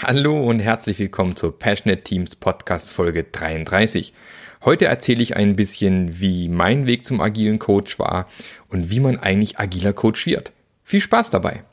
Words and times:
Hallo 0.00 0.48
und 0.48 0.60
herzlich 0.60 0.96
willkommen 1.00 1.34
zur 1.34 1.58
Passionate 1.58 2.04
Teams 2.04 2.36
Podcast 2.36 2.92
Folge 2.92 3.24
33. 3.24 4.14
Heute 4.64 4.84
erzähle 4.84 5.20
ich 5.20 5.34
ein 5.34 5.56
bisschen, 5.56 6.20
wie 6.20 6.48
mein 6.48 6.86
Weg 6.86 7.04
zum 7.04 7.20
agilen 7.20 7.58
Coach 7.58 7.98
war 7.98 8.28
und 8.68 8.92
wie 8.92 9.00
man 9.00 9.18
eigentlich 9.18 9.58
agiler 9.58 9.92
Coach 9.92 10.24
wird. 10.24 10.52
Viel 10.84 11.00
Spaß 11.00 11.30
dabei! 11.30 11.64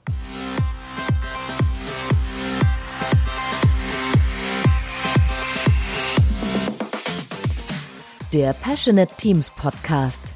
Der 8.34 8.54
Passionate 8.54 9.14
Teams 9.18 9.52
Podcast. 9.52 10.34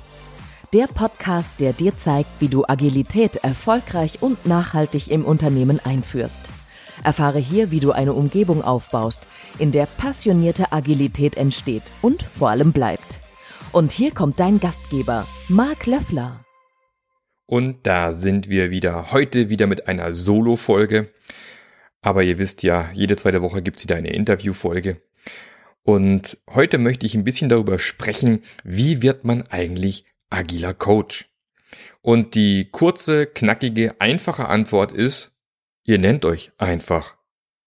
Der 0.74 0.86
Podcast, 0.86 1.50
der 1.58 1.74
dir 1.74 1.98
zeigt, 1.98 2.30
wie 2.40 2.50
du 2.50 2.66
Agilität 2.68 3.38
erfolgreich 3.38 4.22
und 4.22 4.46
nachhaltig 4.46 5.10
im 5.10 5.26
Unternehmen 5.26 5.80
einführst. 5.84 6.52
Erfahre 7.04 7.40
hier, 7.40 7.72
wie 7.72 7.80
du 7.80 7.92
eine 7.92 8.14
Umgebung 8.14 8.64
aufbaust, 8.64 9.28
in 9.58 9.72
der 9.72 9.86
passionierte 9.86 10.72
Agilität 10.72 11.38
entsteht 11.38 11.84
und 12.02 12.24
vor 12.24 12.50
allem 12.50 12.72
bleibt. 12.72 13.20
Und 13.72 13.92
hier 13.92 14.12
kommt 14.12 14.40
dein 14.40 14.60
Gastgeber, 14.60 15.28
Marc 15.48 15.86
Löffler. 15.86 16.44
Und 17.46 17.88
da 17.88 18.14
sind 18.14 18.50
wir 18.50 18.70
wieder, 18.70 19.12
heute 19.12 19.50
wieder 19.50 19.68
mit 19.68 19.88
einer 19.88 20.14
Solo-Folge. 20.14 21.12
Aber 22.02 22.24
ihr 22.24 22.40
wisst 22.40 22.64
ja, 22.64 22.90
jede 22.94 23.16
zweite 23.16 23.42
Woche 23.42 23.62
gibt's 23.62 23.84
wieder 23.84 23.96
eine 23.96 24.12
Interview-Folge. 24.14 25.02
Und 25.84 26.38
heute 26.50 26.78
möchte 26.78 27.06
ich 27.06 27.16
ein 27.16 27.24
bisschen 27.24 27.50
darüber 27.50 27.80
sprechen, 27.80 28.44
wie 28.64 29.02
wird 29.02 29.26
man 29.26 29.44
eigentlich 29.48 30.06
agiler 30.30 30.74
Coach? 30.74 31.30
Und 32.02 32.36
die 32.36 32.70
kurze, 32.72 33.26
knackige, 33.26 34.00
einfache 34.00 34.48
Antwort 34.48 34.92
ist, 34.92 35.32
Ihr 35.90 35.98
nennt 35.98 36.24
euch 36.24 36.52
einfach 36.60 37.18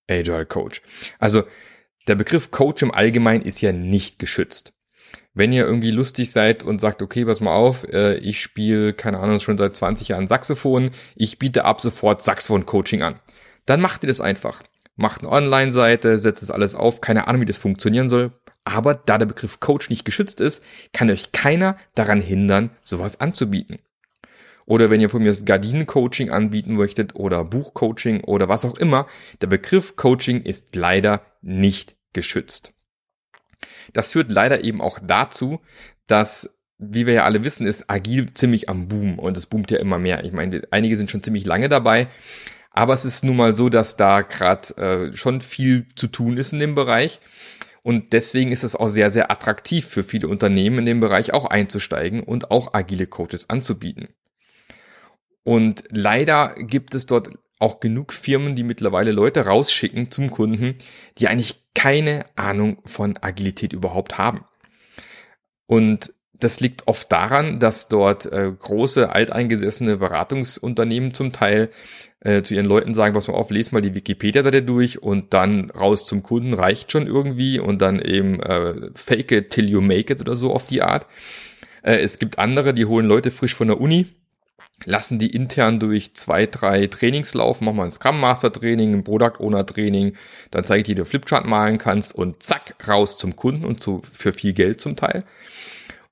Agile 0.09 0.47
Coach. 0.47 0.81
Also 1.19 1.43
der 2.07 2.15
Begriff 2.15 2.53
Coach 2.53 2.81
im 2.83 2.93
Allgemeinen 2.95 3.43
ist 3.43 3.61
ja 3.61 3.73
nicht 3.73 4.21
geschützt. 4.21 4.75
Wenn 5.35 5.51
ihr 5.51 5.65
irgendwie 5.65 5.91
lustig 5.91 6.31
seid 6.31 6.63
und 6.63 6.81
sagt, 6.81 7.03
okay, 7.03 7.25
pass 7.25 7.41
mal 7.41 7.53
auf, 7.53 7.83
äh, 7.93 8.15
ich 8.19 8.41
spiele, 8.41 8.93
keine 8.93 9.19
Ahnung, 9.19 9.41
schon 9.41 9.59
seit 9.59 9.75
20 9.75 10.07
Jahren 10.07 10.29
Saxophon, 10.29 10.93
ich 11.17 11.41
biete 11.41 11.65
ab 11.65 11.81
sofort 11.81 12.23
Saxophon-Coaching 12.23 13.03
an, 13.03 13.19
dann 13.67 13.81
macht 13.81 14.05
ihr 14.05 14.09
das 14.09 14.21
einfach. 14.21 14.63
Macht 14.95 15.23
eine 15.23 15.31
Online-Seite, 15.31 16.21
setzt 16.21 16.45
es 16.45 16.53
alles 16.53 16.77
auf, 16.77 17.01
keine 17.01 17.27
Ahnung, 17.27 17.41
wie 17.41 17.47
das 17.47 17.59
funktionieren 17.59 18.09
soll. 18.09 18.31
Aber 18.63 18.95
da 18.95 19.19
der 19.19 19.27
Begriff 19.27 19.59
Coach 19.59 19.91
nicht 19.91 20.05
geschützt 20.05 20.41
ist, 20.41 20.63
kann 20.93 21.11
euch 21.11 21.33
keiner 21.33 21.77
daran 21.97 22.21
hindern, 22.21 22.71
sowas 22.85 23.19
anzubieten. 23.19 23.81
Oder 24.67 24.91
wenn 24.91 25.01
ihr 25.01 25.11
von 25.11 25.23
mir 25.23 25.31
das 25.31 25.45
Gardinen-Coaching 25.45 26.31
anbieten 26.31 26.75
möchtet 26.75 27.15
oder 27.17 27.45
Buchcoaching 27.45 28.23
oder 28.23 28.49
was 28.49 28.65
auch 28.65 28.77
immer, 28.79 29.07
der 29.41 29.49
Begriff 29.49 29.97
Coaching 29.97 30.43
ist 30.43 30.77
leider 30.77 31.23
nicht 31.41 31.97
geschützt. 32.13 32.73
Das 33.93 34.13
führt 34.13 34.31
leider 34.31 34.65
eben 34.65 34.81
auch 34.81 34.99
dazu, 35.03 35.61
dass 36.07 36.59
wie 36.83 37.07
wir 37.07 37.15
ja 37.15 37.25
alle 37.25 37.45
wissen, 37.45 37.67
ist 37.67 37.89
agil 37.89 38.33
ziemlich 38.33 38.69
am 38.69 38.89
Boom 38.89 39.19
und 39.19 39.37
es 39.37 39.47
boomt 39.47 39.71
ja 39.71 39.79
immer 39.79 39.99
mehr. 39.99 40.25
Ich 40.25 40.33
meine, 40.33 40.63
einige 40.73 40.97
sind 40.97 41.11
schon 41.11 41.23
ziemlich 41.23 41.47
lange 41.47 41.69
dabei, 41.69 42.09
aber 42.71 42.93
es 42.93 43.05
ist 43.05 43.25
nun 43.25 43.37
mal 43.37 43.55
so, 43.55 43.69
dass 43.69 43.97
da 43.97 44.23
gerade 44.23 44.77
äh, 45.13 45.17
schon 45.17 45.41
viel 45.41 45.87
zu 45.95 46.09
tun 46.09 46.37
ist 46.37 46.53
in 46.53 46.59
dem 46.59 46.75
Bereich. 46.75 47.21
Und 47.83 48.13
deswegen 48.13 48.53
ist 48.53 48.65
es 48.65 48.77
auch 48.77 48.89
sehr, 48.89 49.11
sehr 49.11 49.31
attraktiv 49.31 49.87
für 49.87 50.05
viele 50.05 50.29
Unternehmen 50.29 50.81
in 50.81 50.87
dem 50.87 51.01
Bereich 51.01 51.33
auch 51.33 51.45
einzusteigen 51.45 52.23
und 52.23 52.51
auch 52.51 52.75
agile 52.75 53.07
Coaches 53.07 53.51
anzubieten. 53.51 54.09
Und 55.45 55.85
leider 55.91 56.55
gibt 56.57 56.95
es 56.95 57.07
dort 57.07 57.31
auch 57.59 57.81
genug 57.81 58.13
Firmen, 58.13 58.57
die 58.57 58.65
mittlerweile 58.65 59.13
Leute 59.13 59.47
rausschicken 59.47 60.11
zum 60.11 60.31
Kunden, 60.31 60.75
die 61.19 61.29
eigentlich 61.29 61.65
keine 61.75 62.27
Ahnung 62.37 62.79
von 62.85 63.17
Agilität 63.21 63.73
überhaupt 63.73 64.19
haben. 64.19 64.45
Und 65.67 66.13
das 66.33 66.59
liegt 66.59 66.89
oft 66.89 67.11
daran, 67.13 67.61
dass 67.61 67.89
dort 67.89 68.27
äh, 68.27 68.51
große 68.51 69.11
alteingesessene 69.11 69.97
Beratungsunternehmen 69.97 71.15
zum 71.15 71.33
Teil 71.33 71.71
äh, 72.21 72.43
zu 72.43 72.55
ihren 72.55 72.67
Leuten 72.67 72.95
sagen, 72.95 73.15
was 73.15 73.29
man 73.29 73.37
auf, 73.37 73.51
lest 73.51 73.73
mal 73.73 73.81
die 73.81 73.95
Wikipedia-Seite 73.95 74.63
durch 74.63 75.03
und 75.03 75.33
dann 75.35 75.71
raus 75.71 76.05
zum 76.05 76.25
Kunden 76.25 76.55
reicht 76.55 76.91
schon 76.91 77.07
irgendwie 77.07 77.61
und 77.61 77.81
dann 77.81 78.01
eben 78.01 78.41
äh, 78.41 78.91
fake 78.95 79.31
it 79.31 79.51
till 79.51 79.71
you 79.71 79.81
make 79.81 80.13
it 80.13 80.21
oder 80.21 80.35
so 80.35 80.53
auf 80.53 80.67
die 80.67 80.83
Art. 80.83 81.07
Äh, 81.83 81.99
es 81.99 82.19
gibt 82.19 82.41
andere, 82.41 82.75
die 82.75 82.87
holen 82.87 83.07
Leute 83.07 83.31
frisch 83.31 83.55
von 83.55 83.69
der 83.69 83.81
Uni 83.81 84.07
lassen 84.85 85.19
die 85.19 85.31
intern 85.31 85.81
durch 85.81 86.15
zwei, 86.15 86.47
drei 86.47 86.87
Trainings 86.87 87.35
laufen, 87.35 87.65
machen 87.65 87.77
wir 87.77 87.85
ein 87.85 87.91
Scrum 87.91 88.21
Master 88.21 88.53
Training, 88.53 88.95
ein 88.95 89.05
Product 89.05 89.41
Owner 89.41 89.67
Training, 89.67 90.15
dann 90.51 90.65
zeige 90.65 90.81
ich 90.81 90.85
dir, 90.85 90.93
wie 90.93 91.01
du 91.01 91.05
Flipchart 91.05 91.47
malen 91.47 91.79
kannst 91.79 92.15
und 92.15 92.43
zack, 92.43 92.75
raus 92.87 93.17
zum 93.17 93.37
Kunden 93.37 93.65
und 93.65 93.81
zu, 93.81 94.03
für 94.13 94.33
viel 94.33 94.53
Geld 94.53 94.81
zum 94.81 94.97
Teil. 94.97 95.25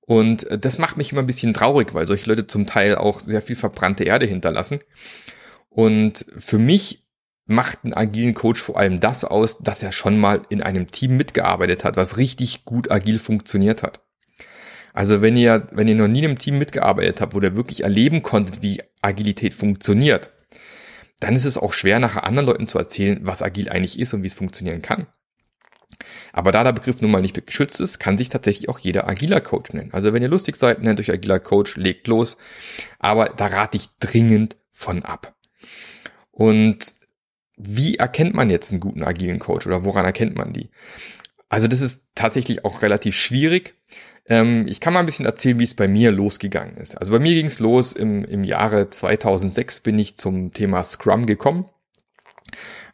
Und 0.00 0.44
äh, 0.50 0.58
das 0.58 0.78
macht 0.78 0.96
mich 0.96 1.12
immer 1.12 1.20
ein 1.20 1.26
bisschen 1.26 1.54
traurig, 1.54 1.94
weil 1.94 2.06
solche 2.06 2.28
Leute 2.28 2.46
zum 2.46 2.66
Teil 2.66 2.96
auch 2.96 3.20
sehr 3.20 3.42
viel 3.42 3.56
verbrannte 3.56 4.04
Erde 4.04 4.26
hinterlassen. 4.26 4.80
Und 5.68 6.26
für 6.36 6.58
mich 6.58 7.04
macht 7.46 7.84
ein 7.84 7.94
agilen 7.94 8.34
Coach 8.34 8.60
vor 8.60 8.78
allem 8.78 9.00
das 9.00 9.24
aus, 9.24 9.58
dass 9.58 9.82
er 9.82 9.92
schon 9.92 10.18
mal 10.18 10.42
in 10.48 10.62
einem 10.62 10.90
Team 10.90 11.16
mitgearbeitet 11.16 11.84
hat, 11.84 11.96
was 11.96 12.16
richtig 12.16 12.64
gut 12.64 12.90
agil 12.90 13.18
funktioniert 13.18 13.82
hat. 13.82 14.00
Also 14.92 15.22
wenn 15.22 15.36
ihr, 15.36 15.68
wenn 15.72 15.88
ihr 15.88 15.94
noch 15.94 16.08
nie 16.08 16.20
in 16.20 16.26
einem 16.26 16.38
Team 16.38 16.58
mitgearbeitet 16.58 17.20
habt, 17.20 17.34
wo 17.34 17.40
ihr 17.40 17.56
wirklich 17.56 17.84
erleben 17.84 18.22
konntet, 18.22 18.62
wie 18.62 18.82
Agilität 19.02 19.54
funktioniert, 19.54 20.30
dann 21.20 21.36
ist 21.36 21.44
es 21.44 21.58
auch 21.58 21.72
schwer, 21.72 21.98
nachher 21.98 22.24
anderen 22.24 22.46
Leuten 22.46 22.66
zu 22.66 22.78
erzählen, 22.78 23.20
was 23.22 23.42
agil 23.42 23.68
eigentlich 23.68 23.98
ist 23.98 24.14
und 24.14 24.22
wie 24.22 24.26
es 24.26 24.34
funktionieren 24.34 24.82
kann. 24.82 25.06
Aber 26.32 26.52
da 26.52 26.64
der 26.64 26.72
Begriff 26.72 27.00
nun 27.00 27.10
mal 27.10 27.20
nicht 27.20 27.46
geschützt 27.46 27.80
ist, 27.80 27.98
kann 27.98 28.16
sich 28.16 28.28
tatsächlich 28.28 28.68
auch 28.68 28.78
jeder 28.78 29.08
agiler 29.08 29.40
Coach 29.40 29.72
nennen. 29.72 29.92
Also 29.92 30.12
wenn 30.12 30.22
ihr 30.22 30.28
lustig 30.28 30.56
seid, 30.56 30.82
nennt 30.82 31.00
euch 31.00 31.10
agiler 31.10 31.40
Coach, 31.40 31.76
legt 31.76 32.06
los. 32.06 32.36
Aber 32.98 33.26
da 33.28 33.46
rate 33.46 33.76
ich 33.76 33.88
dringend 33.98 34.56
von 34.70 35.04
ab. 35.04 35.34
Und 36.30 36.94
wie 37.58 37.96
erkennt 37.96 38.34
man 38.34 38.48
jetzt 38.48 38.70
einen 38.70 38.80
guten 38.80 39.02
agilen 39.02 39.38
Coach 39.38 39.66
oder 39.66 39.84
woran 39.84 40.04
erkennt 40.04 40.36
man 40.36 40.52
die? 40.52 40.70
Also 41.50 41.68
das 41.68 41.80
ist 41.80 42.06
tatsächlich 42.14 42.64
auch 42.64 42.80
relativ 42.82 43.16
schwierig. 43.16 43.74
Ähm, 44.26 44.66
ich 44.68 44.80
kann 44.80 44.92
mal 44.92 45.00
ein 45.00 45.06
bisschen 45.06 45.26
erzählen, 45.26 45.58
wie 45.58 45.64
es 45.64 45.74
bei 45.74 45.88
mir 45.88 46.12
losgegangen 46.12 46.76
ist. 46.76 46.96
Also 46.96 47.12
bei 47.12 47.18
mir 47.18 47.34
ging 47.34 47.46
es 47.46 47.60
los 47.60 47.92
im, 47.92 48.24
im 48.24 48.44
Jahre 48.44 48.90
2006 48.90 49.80
bin 49.80 49.98
ich 49.98 50.16
zum 50.16 50.52
Thema 50.52 50.84
Scrum 50.84 51.26
gekommen. 51.26 51.66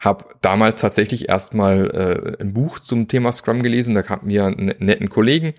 Hab 0.00 0.40
damals 0.42 0.80
tatsächlich 0.80 1.28
erstmal 1.28 2.36
äh, 2.38 2.42
ein 2.42 2.52
Buch 2.52 2.78
zum 2.78 3.08
Thema 3.08 3.32
Scrum 3.32 3.62
gelesen. 3.62 3.94
Da 3.94 4.02
kam 4.02 4.20
mir 4.24 4.44
einen 4.44 4.74
netten 4.78 5.08
Kollegen, 5.08 5.54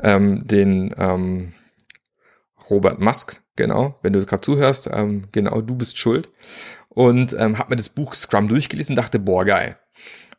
ähm, 0.00 0.46
den 0.46 0.94
ähm, 0.98 1.52
Robert 2.68 3.00
Musk, 3.00 3.42
genau, 3.56 3.98
wenn 4.02 4.12
du 4.12 4.24
gerade 4.24 4.42
zuhörst, 4.42 4.88
ähm, 4.92 5.24
genau, 5.32 5.60
du 5.60 5.74
bist 5.74 5.98
schuld. 5.98 6.28
Und 6.88 7.34
ähm, 7.38 7.58
hab 7.58 7.70
mir 7.70 7.76
das 7.76 7.88
Buch 7.88 8.14
Scrum 8.14 8.48
durchgelesen 8.48 8.96
dachte, 8.96 9.18
boah, 9.18 9.44
geil 9.44 9.76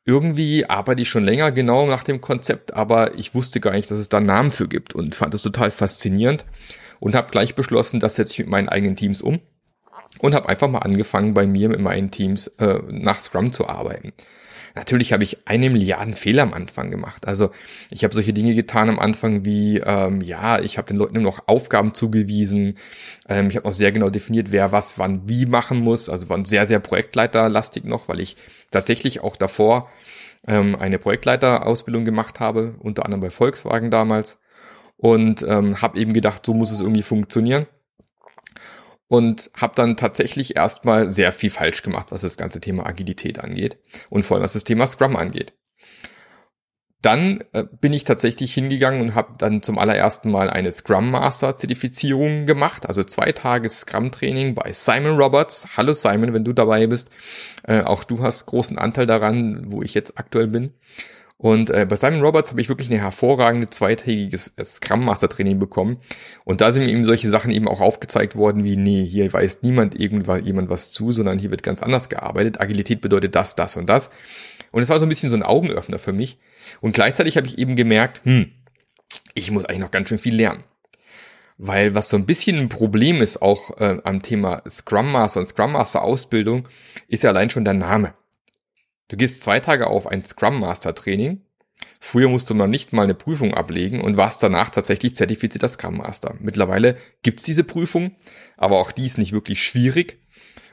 irgendwie 0.06 0.66
arbeite 0.66 1.01
ich 1.01 1.09
schon 1.09 1.23
länger 1.23 1.51
genau 1.51 1.85
nach 1.88 2.03
dem 2.03 2.22
Konzept, 2.22 2.73
aber 2.73 3.17
ich 3.17 3.35
wusste 3.35 3.59
gar 3.59 3.73
nicht, 3.73 3.91
dass 3.91 3.97
es 3.97 4.09
da 4.09 4.19
Namen 4.19 4.51
für 4.51 4.67
gibt 4.67 4.95
und 4.95 5.16
fand 5.16 5.34
es 5.34 5.41
total 5.41 5.72
faszinierend 5.72 6.45
und 7.00 7.16
habe 7.16 7.31
gleich 7.31 7.56
beschlossen, 7.56 8.00
das 8.00 8.16
setze 8.16 8.34
ich 8.34 8.40
mit 8.40 8.50
meinen 8.50 8.69
eigenen 8.69 8.95
Teams 8.95 9.22
um 9.22 9.40
und 10.19 10.34
habe 10.34 10.50
einfach 10.50 10.69
mal 10.69 10.79
angefangen, 10.79 11.34
bei 11.34 11.45
mir 11.45 11.69
mit 11.69 11.79
meinen 11.79 12.11
Teams 12.11 12.47
äh, 12.59 12.79
nach 12.90 13.19
Scrum 13.19 13.53
zu 13.53 13.67
arbeiten. 13.67 14.13
Natürlich 14.75 15.13
habe 15.13 15.23
ich 15.23 15.47
eine 15.47 15.69
Milliarden 15.69 16.13
Fehler 16.13 16.43
am 16.43 16.53
Anfang 16.53 16.91
gemacht. 16.91 17.27
Also 17.27 17.51
ich 17.89 18.03
habe 18.03 18.13
solche 18.13 18.33
Dinge 18.33 18.55
getan 18.55 18.89
am 18.89 18.99
Anfang 18.99 19.45
wie, 19.45 19.79
ähm, 19.79 20.21
ja, 20.21 20.59
ich 20.59 20.77
habe 20.77 20.87
den 20.87 20.97
Leuten 20.97 21.21
noch 21.21 21.47
Aufgaben 21.47 21.93
zugewiesen. 21.93 22.77
Ähm, 23.27 23.49
ich 23.49 23.57
habe 23.57 23.67
auch 23.67 23.73
sehr 23.73 23.91
genau 23.91 24.09
definiert, 24.09 24.51
wer 24.51 24.71
was 24.71 24.97
wann 24.97 25.27
wie 25.27 25.45
machen 25.45 25.79
muss. 25.79 26.09
Also 26.09 26.29
war 26.29 26.45
sehr, 26.45 26.67
sehr 26.67 26.79
projektleiterlastig 26.79 27.83
noch, 27.83 28.07
weil 28.07 28.19
ich 28.19 28.37
tatsächlich 28.71 29.21
auch 29.21 29.35
davor 29.35 29.89
ähm, 30.47 30.75
eine 30.75 30.99
Projektleiterausbildung 30.99 32.05
gemacht 32.05 32.40
habe, 32.40 32.75
unter 32.79 33.05
anderem 33.05 33.22
bei 33.22 33.31
Volkswagen 33.31 33.91
damals. 33.91 34.40
Und 34.97 35.43
ähm, 35.47 35.81
habe 35.81 35.99
eben 35.99 36.13
gedacht, 36.13 36.46
so 36.46 36.53
muss 36.53 36.72
es 36.72 36.79
irgendwie 36.79 37.01
funktionieren 37.01 37.66
und 39.11 39.52
habe 39.58 39.73
dann 39.75 39.97
tatsächlich 39.97 40.55
erstmal 40.55 41.11
sehr 41.11 41.34
viel 41.34 41.49
falsch 41.49 41.84
gemacht, 41.84 42.08
was 42.11 42.22
das 42.22 42.37
ganze 42.37 42.61
Thema 42.61 42.85
Agilität 42.85 43.40
angeht 43.40 43.78
und 44.09 44.23
vor 44.23 44.37
allem 44.37 44.43
was 44.46 44.53
das 44.53 44.63
Thema 44.63 44.87
Scrum 44.87 45.17
angeht. 45.17 45.52
Dann 47.02 47.43
äh, 47.52 47.66
bin 47.81 47.91
ich 47.91 48.05
tatsächlich 48.05 48.53
hingegangen 48.53 49.02
und 49.02 49.13
habe 49.13 49.34
dann 49.37 49.63
zum 49.63 49.79
allerersten 49.79 50.31
Mal 50.31 50.49
eine 50.49 50.72
Scrum 50.72 51.11
Master 51.11 51.58
Zertifizierung 51.58 52.46
gemacht, 52.46 52.85
also 52.85 53.03
zwei 53.03 53.34
Tage 53.34 53.69
Scrum 53.69 54.13
Training 54.13 54.55
bei 54.55 54.72
Simon 54.72 55.17
Roberts. 55.17 55.67
Hallo 55.75 55.91
Simon, 55.91 56.34
wenn 56.34 56.46
du 56.46 56.53
dabei 56.53 56.87
bist. 56.87 57.09
Äh, 57.63 57.81
auch 57.81 58.05
du 58.05 58.23
hast 58.23 58.46
großen 58.46 58.78
Anteil 58.78 59.08
daran, 59.08 59.69
wo 59.69 59.81
ich 59.81 59.93
jetzt 59.93 60.17
aktuell 60.19 60.47
bin. 60.47 60.73
Und 61.41 61.72
äh, 61.72 61.88
bei 61.90 61.96
Simon 61.96 62.22
Roberts 62.22 62.52
habe 62.52 62.61
ich 62.61 62.70
wirklich 62.70 62.91
ein 62.91 62.99
hervorragende 62.99 63.67
zweitägiges 63.67 64.53
äh, 64.58 64.64
Scrum 64.64 65.03
Master 65.03 65.28
Training 65.28 65.58
bekommen. 65.58 65.97
Und 66.43 66.61
da 66.61 66.70
sind 66.70 66.85
mir 66.85 66.91
eben 66.91 67.03
solche 67.03 67.29
Sachen 67.29 67.49
eben 67.49 67.67
auch 67.67 67.82
aufgezeigt 67.82 68.35
worden, 68.35 68.64
wie, 68.64 68.78
nee, 68.78 69.03
hier 69.03 69.34
weiß 69.34 69.64
niemand 69.64 69.99
irgendwann 69.99 70.46
jemand 70.46 70.70
was 70.70 70.91
zu, 70.91 71.11
sondern 71.11 71.40
hier 71.40 71.49
wird 71.49 71.64
ganz 71.64 71.82
anders 71.82 72.09
gearbeitet. 72.09 72.61
Agilität 72.61 73.02
bedeutet 73.02 73.34
das, 73.34 73.55
das 73.55 73.76
und 73.76 73.90
das. 73.90 74.11
Und 74.72 74.84
es 74.84 74.90
war 74.90 74.99
so 74.99 75.05
ein 75.08 75.09
bisschen 75.09 75.29
so 75.29 75.35
ein 75.35 75.41
Augenöffner 75.41 75.97
für 75.97 76.14
mich. 76.14 76.38
Und 76.79 76.93
gleichzeitig 76.93 77.38
habe 77.38 77.47
ich 77.47 77.58
eben 77.58 77.76
gemerkt, 77.76 78.22
hm, 78.23 78.52
ich 79.34 79.49
muss 79.49 79.66
eigentlich 79.66 79.82
noch 79.82 79.90
ganz 79.90 80.09
schön 80.09 80.20
viel 80.20 80.35
lernen. 80.35 80.64
Weil 81.58 81.96
was 81.96 82.09
so 82.09 82.17
ein 82.17 82.28
bisschen 82.28 82.59
ein 82.59 82.70
Problem 82.70 83.20
ist 83.20 83.41
auch 83.41 83.79
äh, 83.79 83.97
am 84.03 84.22
Thema 84.22 84.61
Scrum 84.70 85.11
Master 85.11 85.40
und 85.40 85.47
Scrum 85.47 85.72
Master 85.72 86.03
Ausbildung, 86.03 86.67
ist 87.08 87.23
ja 87.23 87.32
allein 87.32 87.49
schon 87.49 87.66
der 87.66 87.73
Name. 87.73 88.14
Du 89.11 89.17
gehst 89.17 89.43
zwei 89.43 89.59
Tage 89.59 89.87
auf 89.87 90.08
ein 90.08 90.23
Scrum 90.23 90.58
Master 90.61 90.96
Training. 90.96 91.41
Früher 91.99 92.29
musste 92.29 92.53
man 92.53 92.69
nicht 92.69 92.93
mal 92.93 93.03
eine 93.03 93.13
Prüfung 93.13 93.53
ablegen 93.53 93.99
und 93.99 94.16
warst 94.16 94.41
danach 94.41 94.69
tatsächlich 94.69 95.17
zertifizierter 95.17 95.67
Scrum 95.67 95.97
Master. 95.97 96.35
Mittlerweile 96.40 96.96
gibt's 97.22 97.43
diese 97.43 97.66
Prüfung, 97.66 98.16
aber 98.55 98.79
auch 98.79 98.93
die 98.93 99.05
ist 99.05 99.17
nicht 99.17 99.34
wirklich 99.34 99.61
schwierig. 99.61 100.22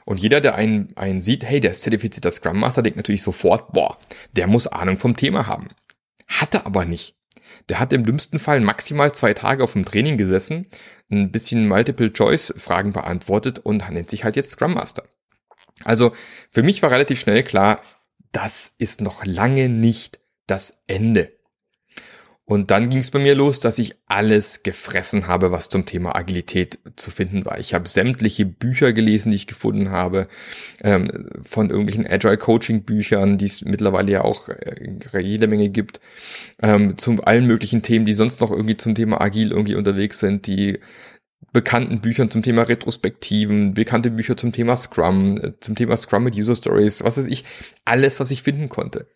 Und 0.05 0.21
jeder, 0.21 0.39
der 0.39 0.55
einen, 0.55 0.95
einen 0.95 1.19
sieht, 1.19 1.43
hey, 1.43 1.59
der 1.59 1.71
ist 1.71 1.81
zertifizierter 1.81 2.31
Scrum 2.31 2.61
Master, 2.61 2.81
denkt 2.81 2.95
natürlich 2.95 3.23
sofort, 3.23 3.73
boah, 3.73 3.97
der 4.31 4.47
muss 4.47 4.67
Ahnung 4.67 4.99
vom 4.99 5.17
Thema 5.17 5.45
haben. 5.45 5.67
Hatte 6.29 6.65
aber 6.65 6.85
nicht. 6.85 7.17
Der 7.67 7.81
hat 7.81 7.91
im 7.91 8.05
dümmsten 8.05 8.39
Fall 8.39 8.61
maximal 8.61 9.11
zwei 9.11 9.33
Tage 9.33 9.65
auf 9.65 9.73
dem 9.73 9.83
Training 9.83 10.17
gesessen, 10.17 10.67
ein 11.11 11.33
bisschen 11.33 11.67
Multiple-Choice-Fragen 11.67 12.93
beantwortet 12.93 13.59
und 13.59 13.89
nennt 13.89 14.09
sich 14.09 14.23
halt 14.23 14.37
jetzt 14.37 14.51
Scrum 14.51 14.75
Master. 14.75 15.03
Also 15.83 16.13
für 16.49 16.63
mich 16.63 16.81
war 16.81 16.91
relativ 16.91 17.19
schnell 17.19 17.43
klar, 17.43 17.81
das 18.31 18.71
ist 18.77 19.01
noch 19.01 19.25
lange 19.25 19.69
nicht 19.69 20.19
das 20.47 20.81
Ende. 20.87 21.31
Und 22.49 22.71
dann 22.71 22.89
ging 22.89 22.97
es 22.97 23.11
bei 23.11 23.19
mir 23.19 23.35
los, 23.35 23.59
dass 23.59 23.77
ich 23.77 23.93
alles 24.07 24.63
gefressen 24.63 25.27
habe, 25.27 25.51
was 25.51 25.69
zum 25.69 25.85
Thema 25.85 26.15
Agilität 26.15 26.79
zu 26.95 27.11
finden 27.11 27.45
war. 27.45 27.59
Ich 27.59 27.75
habe 27.75 27.87
sämtliche 27.87 28.43
Bücher 28.43 28.91
gelesen, 28.91 29.29
die 29.29 29.35
ich 29.35 29.45
gefunden 29.45 29.91
habe, 29.91 30.27
ähm, 30.83 31.29
von 31.43 31.69
irgendwelchen 31.69 32.07
Agile 32.07 32.39
Coaching 32.39 32.85
Büchern, 32.85 33.37
die 33.37 33.45
es 33.45 33.63
mittlerweile 33.63 34.11
ja 34.11 34.21
auch 34.23 34.49
äh, 34.49 35.19
jede 35.19 35.45
Menge 35.45 35.69
gibt, 35.69 35.99
ähm, 36.59 36.97
zu 36.97 37.23
allen 37.23 37.45
möglichen 37.45 37.83
Themen, 37.83 38.07
die 38.07 38.15
sonst 38.15 38.41
noch 38.41 38.49
irgendwie 38.49 38.77
zum 38.77 38.95
Thema 38.95 39.21
Agil 39.21 39.51
irgendwie 39.51 39.75
unterwegs 39.75 40.17
sind, 40.17 40.47
die 40.47 40.79
bekannten 41.51 42.01
Büchern 42.01 42.29
zum 42.29 42.43
Thema 42.43 42.63
Retrospektiven, 42.63 43.73
bekannte 43.73 44.11
Bücher 44.11 44.37
zum 44.37 44.51
Thema 44.51 44.77
Scrum, 44.77 45.37
äh, 45.37 45.53
zum 45.59 45.75
Thema 45.75 45.97
Scrum 45.97 46.23
mit 46.23 46.35
User 46.35 46.55
Stories, 46.55 47.03
was 47.03 47.17
weiß 47.17 47.25
ich, 47.25 47.45
alles, 47.85 48.19
was 48.19 48.31
ich 48.31 48.43
finden 48.43 48.69
konnte. 48.69 49.07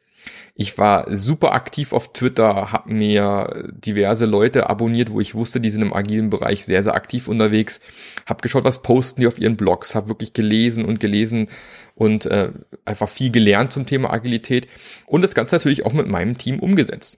Ich 0.55 0.77
war 0.77 1.13
super 1.13 1.53
aktiv 1.53 1.93
auf 1.93 2.13
Twitter, 2.13 2.71
habe 2.71 2.93
mir 2.93 3.71
diverse 3.71 4.25
Leute 4.25 4.69
abonniert, 4.69 5.11
wo 5.11 5.19
ich 5.19 5.33
wusste, 5.33 5.59
die 5.59 5.69
sind 5.69 5.81
im 5.81 5.93
agilen 5.93 6.29
Bereich 6.29 6.63
sehr, 6.63 6.83
sehr 6.83 6.93
aktiv 6.93 7.27
unterwegs. 7.27 7.81
Habe 8.27 8.41
geschaut, 8.41 8.63
was 8.63 8.83
posten 8.83 9.21
die 9.21 9.27
auf 9.27 9.39
ihren 9.39 9.57
Blogs, 9.57 9.95
habe 9.95 10.09
wirklich 10.09 10.33
gelesen 10.33 10.85
und 10.85 10.99
gelesen 10.99 11.49
und 11.95 12.27
äh, 12.27 12.51
einfach 12.85 13.09
viel 13.09 13.31
gelernt 13.31 13.71
zum 13.71 13.85
Thema 13.85 14.13
Agilität 14.13 14.67
und 15.07 15.23
das 15.23 15.33
Ganze 15.33 15.55
natürlich 15.55 15.85
auch 15.85 15.93
mit 15.93 16.07
meinem 16.07 16.37
Team 16.37 16.59
umgesetzt. 16.59 17.17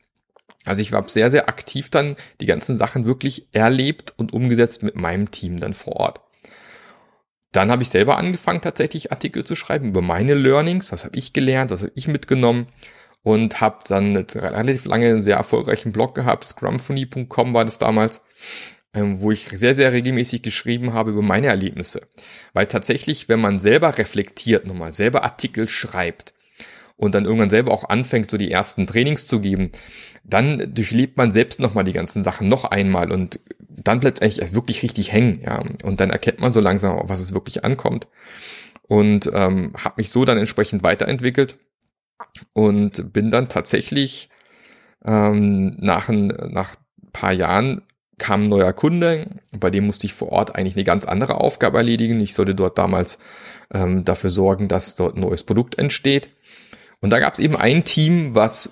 Also 0.65 0.81
ich 0.81 0.91
habe 0.91 1.09
sehr, 1.09 1.31
sehr 1.31 1.47
aktiv 1.47 1.89
dann 1.89 2.15
die 2.41 2.45
ganzen 2.45 2.77
Sachen 2.77 3.05
wirklich 3.05 3.47
erlebt 3.53 4.13
und 4.17 4.33
umgesetzt 4.33 4.83
mit 4.83 4.95
meinem 4.95 5.31
Team 5.31 5.59
dann 5.59 5.73
vor 5.73 5.95
Ort. 5.97 6.21
Dann 7.51 7.71
habe 7.71 7.83
ich 7.83 7.89
selber 7.89 8.17
angefangen, 8.17 8.61
tatsächlich 8.61 9.11
Artikel 9.11 9.45
zu 9.45 9.55
schreiben 9.55 9.87
über 9.87 10.01
meine 10.01 10.33
Learnings, 10.33 10.91
was 10.91 11.05
habe 11.05 11.17
ich 11.17 11.31
gelernt, 11.31 11.71
was 11.71 11.83
habe 11.83 11.93
ich 11.95 12.07
mitgenommen 12.07 12.67
und 13.25 13.59
habe 13.59 13.79
dann 13.87 14.15
relativ 14.15 14.85
lange 14.85 15.07
einen 15.07 15.23
sehr 15.23 15.37
erfolgreichen 15.37 15.91
Blog 15.91 16.13
gehabt, 16.13 16.43
scrumphony.com 16.43 17.55
war 17.55 17.65
das 17.65 17.79
damals, 17.79 18.21
ähm, 18.93 19.19
wo 19.19 19.31
ich 19.31 19.47
sehr, 19.49 19.73
sehr 19.73 19.91
regelmäßig 19.91 20.43
geschrieben 20.43 20.93
habe 20.93 21.09
über 21.09 21.23
meine 21.23 21.47
Erlebnisse. 21.47 22.01
Weil 22.53 22.67
tatsächlich, 22.67 23.27
wenn 23.27 23.41
man 23.41 23.57
selber 23.57 23.97
reflektiert, 23.97 24.67
nochmal 24.67 24.93
selber 24.93 25.23
Artikel 25.23 25.67
schreibt, 25.67 26.34
und 26.97 27.15
dann 27.15 27.25
irgendwann 27.25 27.49
selber 27.49 27.71
auch 27.71 27.89
anfängt, 27.89 28.29
so 28.29 28.37
die 28.37 28.51
ersten 28.51 28.87
Trainings 28.87 29.27
zu 29.27 29.39
geben, 29.39 29.71
dann 30.23 30.73
durchlebt 30.73 31.17
man 31.17 31.31
selbst 31.31 31.59
nochmal 31.59 31.83
die 31.83 31.93
ganzen 31.93 32.23
Sachen 32.23 32.47
noch 32.47 32.65
einmal 32.65 33.11
und 33.11 33.39
dann 33.59 33.99
bleibt 33.99 34.17
es 34.17 34.21
eigentlich 34.21 34.41
erst 34.41 34.55
wirklich 34.55 34.81
richtig 34.83 35.11
hängen, 35.11 35.41
ja. 35.43 35.61
Und 35.83 35.99
dann 35.99 36.09
erkennt 36.09 36.39
man 36.39 36.53
so 36.53 36.61
langsam, 36.61 36.99
was 37.03 37.19
es 37.19 37.33
wirklich 37.33 37.63
ankommt. 37.65 38.07
Und 38.87 39.29
ähm, 39.33 39.73
habe 39.77 39.95
mich 39.97 40.09
so 40.11 40.25
dann 40.25 40.37
entsprechend 40.37 40.83
weiterentwickelt 40.83 41.57
und 42.53 43.11
bin 43.13 43.31
dann 43.31 43.49
tatsächlich 43.49 44.29
ähm, 45.03 45.75
nach 45.79 46.09
ein 46.09 46.27
nach 46.27 46.75
paar 47.11 47.33
Jahren 47.33 47.81
kam 48.17 48.43
ein 48.43 48.49
neuer 48.49 48.73
Kunde, 48.73 49.27
bei 49.51 49.69
dem 49.69 49.85
musste 49.85 50.05
ich 50.05 50.13
vor 50.13 50.31
Ort 50.31 50.55
eigentlich 50.55 50.75
eine 50.75 50.85
ganz 50.85 51.05
andere 51.05 51.35
Aufgabe 51.35 51.77
erledigen. 51.77 52.19
Ich 52.21 52.33
sollte 52.33 52.55
dort 52.55 52.77
damals 52.77 53.19
ähm, 53.73 54.05
dafür 54.05 54.29
sorgen, 54.29 54.67
dass 54.67 54.95
dort 54.95 55.15
ein 55.15 55.21
neues 55.21 55.43
Produkt 55.43 55.77
entsteht. 55.77 56.29
Und 57.05 57.11
da 57.11 57.19
gab 57.19 57.35
es 57.35 57.39
eben 57.39 57.55
ein 57.55 57.85
Team, 57.85 58.33
was 58.33 58.71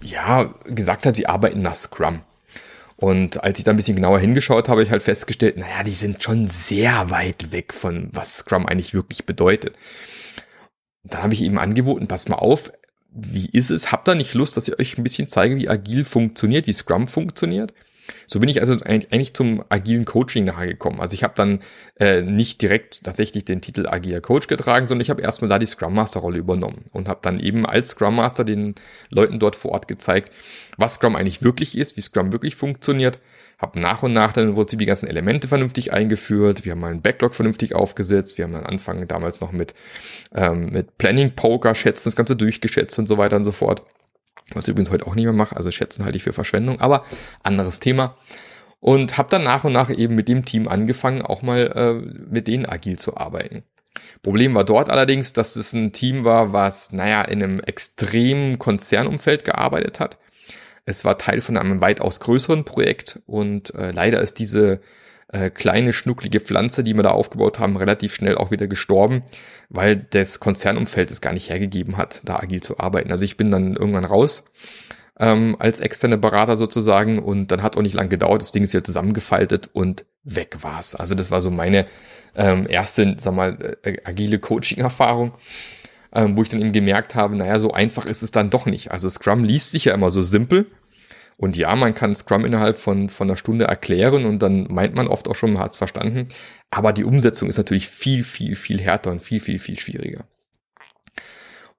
ja 0.00 0.54
gesagt 0.64 1.06
hat, 1.06 1.16
sie 1.16 1.26
arbeiten 1.26 1.60
nach 1.60 1.74
Scrum. 1.74 2.20
Und 2.94 3.42
als 3.42 3.58
ich 3.58 3.64
da 3.64 3.72
ein 3.72 3.76
bisschen 3.76 3.96
genauer 3.96 4.20
hingeschaut 4.20 4.68
habe, 4.68 4.84
ich 4.84 4.92
halt 4.92 5.02
festgestellt, 5.02 5.56
naja, 5.56 5.82
die 5.82 5.90
sind 5.90 6.22
schon 6.22 6.46
sehr 6.46 7.10
weit 7.10 7.50
weg 7.50 7.74
von 7.74 8.10
was 8.12 8.36
Scrum 8.36 8.66
eigentlich 8.66 8.94
wirklich 8.94 9.26
bedeutet. 9.26 9.74
Da 11.02 11.24
habe 11.24 11.34
ich 11.34 11.40
ihm 11.40 11.58
angeboten, 11.58 12.06
pass 12.06 12.28
mal 12.28 12.36
auf, 12.36 12.72
wie 13.10 13.50
ist 13.50 13.70
es? 13.70 13.90
Habt 13.90 14.08
ihr 14.08 14.14
nicht 14.14 14.34
Lust, 14.34 14.56
dass 14.56 14.68
ich 14.68 14.78
euch 14.78 14.96
ein 14.96 15.02
bisschen 15.02 15.26
zeige, 15.26 15.56
wie 15.56 15.68
agil 15.68 16.04
funktioniert, 16.04 16.68
wie 16.68 16.72
Scrum 16.72 17.08
funktioniert? 17.08 17.74
So 18.26 18.40
bin 18.40 18.48
ich 18.48 18.60
also 18.60 18.80
eigentlich 18.82 19.34
zum 19.34 19.64
agilen 19.68 20.04
Coaching 20.04 20.44
nahegekommen. 20.44 21.00
Also 21.00 21.14
ich 21.14 21.22
habe 21.22 21.34
dann 21.36 21.60
äh, 21.98 22.22
nicht 22.22 22.60
direkt 22.62 23.04
tatsächlich 23.04 23.44
den 23.44 23.60
Titel 23.60 23.86
agiler 23.86 24.20
Coach 24.20 24.46
getragen, 24.46 24.86
sondern 24.86 25.02
ich 25.02 25.10
habe 25.10 25.22
erstmal 25.22 25.48
da 25.48 25.58
die 25.58 25.66
Scrum 25.66 25.94
Master 25.94 26.20
Rolle 26.20 26.38
übernommen 26.38 26.86
und 26.92 27.08
habe 27.08 27.20
dann 27.22 27.40
eben 27.40 27.66
als 27.66 27.90
Scrum 27.90 28.16
Master 28.16 28.44
den 28.44 28.74
Leuten 29.10 29.38
dort 29.38 29.56
vor 29.56 29.72
Ort 29.72 29.88
gezeigt, 29.88 30.32
was 30.76 30.94
Scrum 30.94 31.16
eigentlich 31.16 31.42
wirklich 31.42 31.76
ist, 31.78 31.96
wie 31.96 32.00
Scrum 32.00 32.32
wirklich 32.32 32.56
funktioniert. 32.56 33.18
Habe 33.58 33.80
nach 33.80 34.02
und 34.02 34.12
nach 34.12 34.32
dann 34.32 34.48
im 34.48 34.54
Prinzip 34.54 34.80
die 34.80 34.86
ganzen 34.86 35.06
Elemente 35.06 35.46
vernünftig 35.46 35.92
eingeführt. 35.92 36.64
Wir 36.64 36.72
haben 36.72 36.80
mal 36.80 36.90
einen 36.90 37.02
Backlog 37.02 37.34
vernünftig 37.34 37.74
aufgesetzt. 37.74 38.36
Wir 38.36 38.44
haben 38.44 38.52
dann 38.52 38.66
Anfang 38.66 39.06
damals 39.06 39.40
noch 39.40 39.52
mit 39.52 39.74
ähm, 40.34 40.70
mit 40.70 40.98
Planning 40.98 41.36
Poker 41.36 41.74
schätzen, 41.74 42.04
das 42.06 42.16
Ganze 42.16 42.34
durchgeschätzt 42.36 42.98
und 42.98 43.06
so 43.06 43.16
weiter 43.16 43.36
und 43.36 43.44
so 43.44 43.52
fort 43.52 43.84
was 44.52 44.64
ich 44.64 44.72
übrigens 44.72 44.90
heute 44.90 45.06
auch 45.06 45.14
nicht 45.14 45.24
mehr 45.24 45.32
mache, 45.32 45.56
also 45.56 45.70
schätzen 45.70 46.04
halte 46.04 46.16
ich 46.16 46.22
für 46.22 46.32
Verschwendung, 46.32 46.80
aber 46.80 47.04
anderes 47.42 47.80
Thema. 47.80 48.16
Und 48.80 49.16
habe 49.16 49.30
dann 49.30 49.44
nach 49.44 49.64
und 49.64 49.72
nach 49.72 49.88
eben 49.88 50.14
mit 50.14 50.28
dem 50.28 50.44
Team 50.44 50.68
angefangen, 50.68 51.22
auch 51.22 51.40
mal 51.40 51.72
äh, 51.74 51.94
mit 52.30 52.46
denen 52.46 52.66
agil 52.66 52.98
zu 52.98 53.16
arbeiten. 53.16 53.64
Problem 54.22 54.54
war 54.54 54.64
dort 54.64 54.90
allerdings, 54.90 55.32
dass 55.32 55.56
es 55.56 55.72
ein 55.72 55.92
Team 55.92 56.24
war, 56.24 56.52
was, 56.52 56.92
naja, 56.92 57.22
in 57.22 57.42
einem 57.42 57.60
extremen 57.60 58.58
Konzernumfeld 58.58 59.44
gearbeitet 59.44 60.00
hat. 60.00 60.18
Es 60.84 61.04
war 61.04 61.16
Teil 61.16 61.40
von 61.40 61.56
einem 61.56 61.80
weitaus 61.80 62.20
größeren 62.20 62.64
Projekt 62.64 63.20
und 63.26 63.74
äh, 63.74 63.90
leider 63.92 64.20
ist 64.20 64.38
diese 64.38 64.80
äh, 65.34 65.50
kleine 65.50 65.92
schnucklige 65.92 66.38
Pflanze, 66.38 66.84
die 66.84 66.94
wir 66.94 67.02
da 67.02 67.10
aufgebaut 67.10 67.58
haben, 67.58 67.76
relativ 67.76 68.14
schnell 68.14 68.36
auch 68.36 68.52
wieder 68.52 68.68
gestorben, 68.68 69.22
weil 69.68 69.96
das 69.96 70.38
Konzernumfeld 70.38 71.10
es 71.10 71.20
gar 71.20 71.32
nicht 71.32 71.50
hergegeben 71.50 71.96
hat, 71.96 72.20
da 72.24 72.36
agil 72.36 72.62
zu 72.62 72.78
arbeiten. 72.78 73.10
Also 73.10 73.24
ich 73.24 73.36
bin 73.36 73.50
dann 73.50 73.74
irgendwann 73.74 74.04
raus 74.04 74.44
ähm, 75.18 75.56
als 75.58 75.80
externe 75.80 76.18
Berater 76.18 76.56
sozusagen 76.56 77.18
und 77.18 77.48
dann 77.48 77.62
hat 77.62 77.74
es 77.74 77.78
auch 77.78 77.82
nicht 77.82 77.94
lang 77.94 78.08
gedauert, 78.08 78.42
das 78.42 78.52
Ding 78.52 78.62
ist 78.62 78.70
hier 78.70 78.84
zusammengefaltet 78.84 79.70
und 79.72 80.04
weg 80.22 80.58
war's. 80.60 80.94
Also 80.94 81.16
das 81.16 81.32
war 81.32 81.40
so 81.40 81.50
meine 81.50 81.86
ähm, 82.36 82.66
erste, 82.68 83.16
sag 83.18 83.34
mal, 83.34 83.76
äh, 83.82 83.96
agile 84.04 84.38
Coaching-Erfahrung. 84.38 85.32
Ähm, 86.16 86.36
wo 86.36 86.42
ich 86.42 86.48
dann 86.48 86.60
eben 86.60 86.70
gemerkt 86.70 87.16
habe, 87.16 87.34
naja, 87.34 87.58
so 87.58 87.72
einfach 87.72 88.06
ist 88.06 88.22
es 88.22 88.30
dann 88.30 88.48
doch 88.48 88.66
nicht. 88.66 88.92
Also 88.92 89.08
Scrum 89.08 89.42
liest 89.42 89.72
sich 89.72 89.86
ja 89.86 89.94
immer 89.94 90.12
so 90.12 90.22
simpel, 90.22 90.70
und 91.36 91.56
ja, 91.56 91.74
man 91.74 91.94
kann 91.94 92.14
Scrum 92.14 92.44
innerhalb 92.44 92.78
von, 92.78 93.08
von 93.08 93.28
einer 93.28 93.36
Stunde 93.36 93.64
erklären 93.64 94.24
und 94.24 94.40
dann 94.40 94.68
meint 94.70 94.94
man 94.94 95.08
oft 95.08 95.28
auch 95.28 95.34
schon, 95.34 95.52
man 95.52 95.62
hat 95.62 95.72
es 95.72 95.78
verstanden. 95.78 96.28
Aber 96.70 96.92
die 96.92 97.04
Umsetzung 97.04 97.48
ist 97.48 97.56
natürlich 97.56 97.88
viel, 97.88 98.22
viel, 98.22 98.54
viel 98.54 98.80
härter 98.80 99.10
und 99.10 99.20
viel, 99.20 99.40
viel, 99.40 99.58
viel 99.58 99.78
schwieriger. 99.78 100.26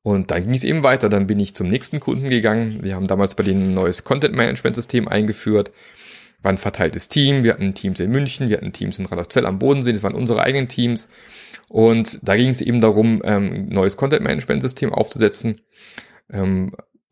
Und 0.02 0.30
dann 0.30 0.44
ging 0.44 0.54
es 0.54 0.64
eben 0.64 0.84
weiter. 0.84 1.10
Dann 1.10 1.26
bin 1.26 1.40
ich 1.40 1.56
zum 1.56 1.68
nächsten 1.68 2.00
Kunden 2.00 2.30
gegangen. 2.30 2.84
Wir 2.84 2.94
haben 2.96 3.08
damals 3.08 3.34
bei 3.34 3.44
denen 3.44 3.70
ein 3.70 3.74
neues 3.74 4.04
Content-Management-System 4.04 5.08
eingeführt. 5.08 5.72
War 6.44 6.52
ein 6.52 6.60
verteiltes 6.60 7.08
Team. 7.10 7.44
Wir 7.44 7.54
hatten 7.54 7.74
Teams 7.74 8.00
in 8.00 8.12
München, 8.12 8.50
wir 8.50 8.58
hatten 8.58 8.72
Teams 8.72 9.00
in 9.00 9.08
Radolfzell 9.08 9.48
am 9.48 9.58
Bodensee. 9.58 9.94
Das 9.94 10.04
waren 10.04 10.14
unsere 10.14 10.44
eigenen 10.44 10.68
Teams. 10.68 11.08
Und 11.70 12.20
da 12.22 12.36
ging 12.36 12.50
es 12.50 12.62
eben 12.62 12.82
darum, 12.82 13.24
ähm, 13.26 13.52
ein 13.52 13.70
neues 13.70 13.98
Content-Management-System 13.98 14.94
aufzusetzen. 14.94 15.62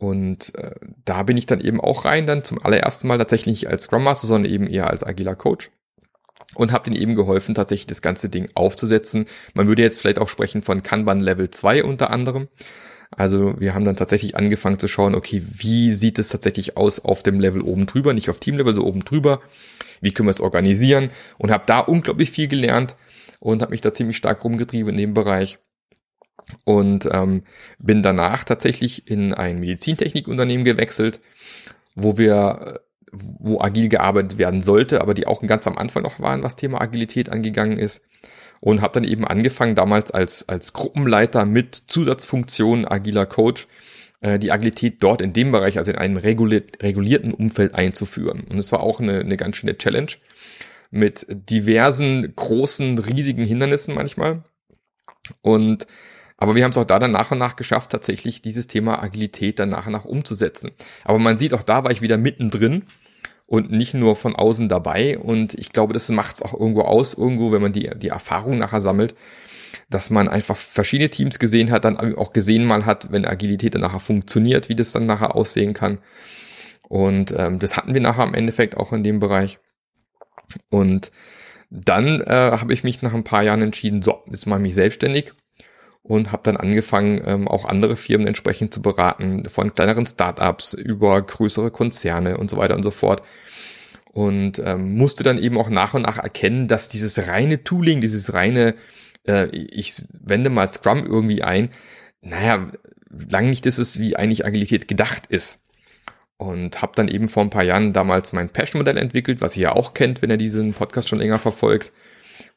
Und 0.04 0.54
äh, 0.56 0.72
da 1.06 1.24
bin 1.24 1.38
ich 1.38 1.46
dann 1.46 1.62
eben 1.62 1.80
auch 1.80 2.04
rein, 2.04 2.28
dann 2.28 2.44
zum 2.44 2.64
allerersten 2.64 3.08
Mal 3.08 3.18
tatsächlich 3.18 3.62
nicht 3.62 3.68
als 3.70 3.84
Scrum 3.84 4.04
Master, 4.04 4.28
sondern 4.28 4.52
eben 4.52 4.68
eher 4.68 4.90
als 4.90 5.04
agiler 5.04 5.36
Coach. 5.36 5.72
Und 6.56 6.72
habe 6.72 6.84
denen 6.84 7.02
eben 7.02 7.16
geholfen, 7.16 7.56
tatsächlich 7.56 7.88
das 7.88 8.02
ganze 8.02 8.30
Ding 8.30 8.50
aufzusetzen. 8.54 9.26
Man 9.54 9.68
würde 9.68 9.82
jetzt 9.82 10.02
vielleicht 10.02 10.20
auch 10.20 10.28
sprechen 10.28 10.62
von 10.62 10.84
Kanban 10.84 11.22
Level 11.22 11.50
2 11.50 11.84
unter 11.84 12.12
anderem. 12.12 12.50
Also 13.12 13.60
wir 13.60 13.74
haben 13.74 13.86
dann 13.86 13.96
tatsächlich 13.96 14.36
angefangen 14.36 14.78
zu 14.78 14.88
schauen, 14.88 15.16
okay, 15.16 15.42
wie 15.42 15.92
sieht 15.92 16.20
es 16.20 16.30
tatsächlich 16.30 16.76
aus 16.76 17.00
auf 17.00 17.24
dem 17.24 17.40
Level 17.40 17.62
oben 17.62 17.86
drüber, 17.86 18.14
nicht 18.14 18.30
auf 18.30 18.40
Teamlevel, 18.40 18.76
so 18.76 18.84
oben 18.84 19.06
drüber. 19.06 19.40
Wie 20.02 20.12
können 20.12 20.28
wir 20.28 20.32
es 20.32 20.42
organisieren? 20.42 21.12
Und 21.38 21.50
habe 21.50 21.64
da 21.66 21.80
unglaublich 21.80 22.30
viel 22.30 22.50
gelernt 22.50 22.98
und 23.40 23.62
habe 23.62 23.72
mich 23.72 23.82
da 23.82 23.94
ziemlich 23.94 24.18
stark 24.18 24.44
rumgetrieben 24.44 24.92
in 24.92 24.98
dem 24.98 25.14
Bereich. 25.14 25.60
Und 26.66 27.08
ähm, 27.12 27.44
bin 27.80 28.04
danach 28.04 28.44
tatsächlich 28.44 29.10
in 29.10 29.34
ein 29.34 29.60
Medizintechnikunternehmen 29.60 30.66
gewechselt, 30.66 31.20
wo 31.96 32.18
wir 32.18 32.82
wo 33.16 33.62
agil 33.62 33.90
gearbeitet 33.90 34.40
werden 34.40 34.64
sollte, 34.64 35.00
aber 35.00 35.14
die 35.14 35.28
auch 35.28 35.42
ganz 35.46 35.68
am 35.68 35.78
Anfang 35.78 36.02
noch 36.02 36.20
waren, 36.20 36.42
was 36.42 36.56
Thema 36.56 36.82
Agilität 36.82 37.30
angegangen 37.30 37.78
ist 37.78 38.02
und 38.60 38.82
habe 38.82 38.96
dann 38.96 39.04
eben 39.04 39.24
angefangen 39.24 39.76
damals 39.76 40.10
als 40.10 40.50
als 40.50 40.74
Gruppenleiter 40.74 41.46
mit 41.46 41.76
Zusatzfunktion 41.76 42.86
agiler 42.86 43.28
Coach 43.28 43.68
äh, 44.24 44.40
die 44.40 44.52
Agilität 44.52 45.04
dort 45.04 45.22
in 45.22 45.34
dem 45.34 45.52
Bereich, 45.52 45.78
also 45.78 45.92
in 45.92 45.98
einem 45.98 46.18
reguliert, 46.18 46.82
regulierten 46.82 47.34
Umfeld 47.34 47.76
einzuführen. 47.76 48.46
Und 48.50 48.58
es 48.58 48.72
war 48.72 48.80
auch 48.80 49.00
eine, 49.00 49.20
eine 49.20 49.38
ganz 49.38 49.58
schöne 49.58 49.78
Challenge 49.78 50.14
mit 50.90 51.28
diversen 51.30 52.34
großen, 52.36 52.98
riesigen 53.00 53.44
Hindernissen 53.44 53.94
manchmal. 53.94 54.44
Und 55.42 55.88
aber 56.44 56.56
wir 56.56 56.66
haben 56.66 56.72
es 56.72 56.78
auch 56.78 56.84
da 56.84 57.00
dann 57.00 57.12
nach 57.12 57.32
und 57.32 57.38
nach 57.38 57.56
geschafft, 57.56 57.90
tatsächlich 57.90 58.42
dieses 58.42 58.68
Thema 58.68 59.02
Agilität 59.02 59.60
dann 59.60 59.70
nach 59.70 59.86
und 59.86 59.94
nach 59.94 60.04
umzusetzen. 60.04 60.72
Aber 61.06 61.18
man 61.18 61.38
sieht, 61.38 61.54
auch 61.54 61.64
da 61.64 61.86
war 61.86 61.92
ich 61.92 62.02
wieder 62.02 62.18
mittendrin 62.18 62.84
und 63.48 63.72
nicht 63.72 63.94
nur 63.94 64.18
von 64.18 64.36
außen 64.36 64.68
dabei. 64.68 65.18
Und 65.18 65.54
ich 65.54 65.72
glaube, 65.72 65.94
das 65.94 66.10
macht 66.10 66.36
es 66.36 66.42
auch 66.42 66.52
irgendwo 66.54 66.82
aus, 66.82 67.14
irgendwo, 67.14 67.54
wenn 67.54 67.62
man 67.62 67.72
die, 67.72 67.90
die 67.96 68.10
Erfahrung 68.10 68.58
nachher 68.58 68.82
sammelt, 68.82 69.16
dass 69.90 70.10
man 70.10 70.28
einfach 70.28 70.58
verschiedene 70.58 71.10
Teams 71.10 71.40
gesehen 71.40 71.72
hat, 71.72 71.86
dann 71.86 71.98
auch 72.18 72.34
gesehen 72.34 72.66
mal 72.66 72.86
hat, 72.86 73.10
wenn 73.10 73.24
Agilität 73.24 73.76
dann 73.76 73.82
nachher 73.82 74.02
funktioniert, 74.02 74.68
wie 74.68 74.76
das 74.76 74.92
dann 74.92 75.06
nachher 75.06 75.38
aussehen 75.38 75.74
kann. 75.74 76.02
Und 76.90 77.34
ähm, 77.38 77.60
das 77.60 77.78
hatten 77.78 77.94
wir 77.94 78.02
nachher 78.02 78.26
im 78.26 78.34
Endeffekt 78.34 78.76
auch 78.76 78.92
in 78.92 79.06
dem 79.06 79.22
Bereich. 79.22 79.60
Und 80.70 81.10
dann 81.70 82.20
äh, 82.20 82.58
habe 82.60 82.74
ich 82.74 82.84
mich 82.84 83.02
nach 83.02 83.14
ein 83.14 83.24
paar 83.24 83.44
Jahren 83.44 83.62
entschieden, 83.62 84.02
so, 84.02 84.26
jetzt 84.30 84.46
mache 84.46 84.60
ich 84.60 84.64
mich 84.64 84.76
selbstständig 84.76 85.32
und 86.04 86.34
habe 86.34 86.44
dann 86.44 86.58
angefangen, 86.58 87.22
ähm, 87.26 87.48
auch 87.48 87.66
andere 87.66 87.96
Firmen 87.96 88.28
entsprechend 88.28 88.74
zu 88.74 88.82
beraten, 88.82 89.46
von 89.46 89.74
kleineren 89.74 90.06
Startups 90.06 90.74
über 90.74 91.22
größere 91.22 91.72
Konzerne 91.72 92.38
und 92.38 92.50
so 92.50 92.58
weiter 92.58 92.76
und 92.76 92.84
so 92.84 92.92
fort. 92.92 93.24
Und 94.12 94.60
ähm, 94.64 94.96
musste 94.96 95.24
dann 95.24 95.40
eben 95.40 95.58
auch 95.58 95.70
nach 95.70 95.94
und 95.94 96.04
nach 96.04 96.18
erkennen, 96.18 96.68
dass 96.68 96.90
dieses 96.90 97.28
reine 97.30 97.64
Tooling, 97.64 98.02
dieses 98.02 98.34
reine, 98.34 98.76
äh, 99.26 99.48
ich 99.56 100.04
wende 100.12 100.50
mal 100.50 100.68
Scrum 100.68 101.06
irgendwie 101.06 101.42
ein, 101.42 101.70
naja, 102.22 102.70
lang 103.10 103.50
nicht 103.50 103.66
ist 103.66 103.80
es, 103.80 104.00
wie 104.00 104.16
eigentlich 104.16 104.46
Agilität 104.46 104.88
gedacht 104.88 105.26
ist. 105.28 105.62
Und 106.38 106.82
habe 106.82 106.94
dann 106.96 107.08
eben 107.08 107.30
vor 107.30 107.44
ein 107.44 107.50
paar 107.50 107.64
Jahren 107.64 107.94
damals 107.94 108.34
mein 108.34 108.50
Passion-Modell 108.50 108.98
entwickelt, 108.98 109.40
was 109.40 109.56
ihr 109.56 109.64
ja 109.64 109.72
auch 109.72 109.94
kennt, 109.94 110.22
wenn 110.22 110.30
ihr 110.30 110.38
diesen 110.38 110.74
Podcast 110.74 111.08
schon 111.08 111.20
länger 111.20 111.40
verfolgt 111.40 111.92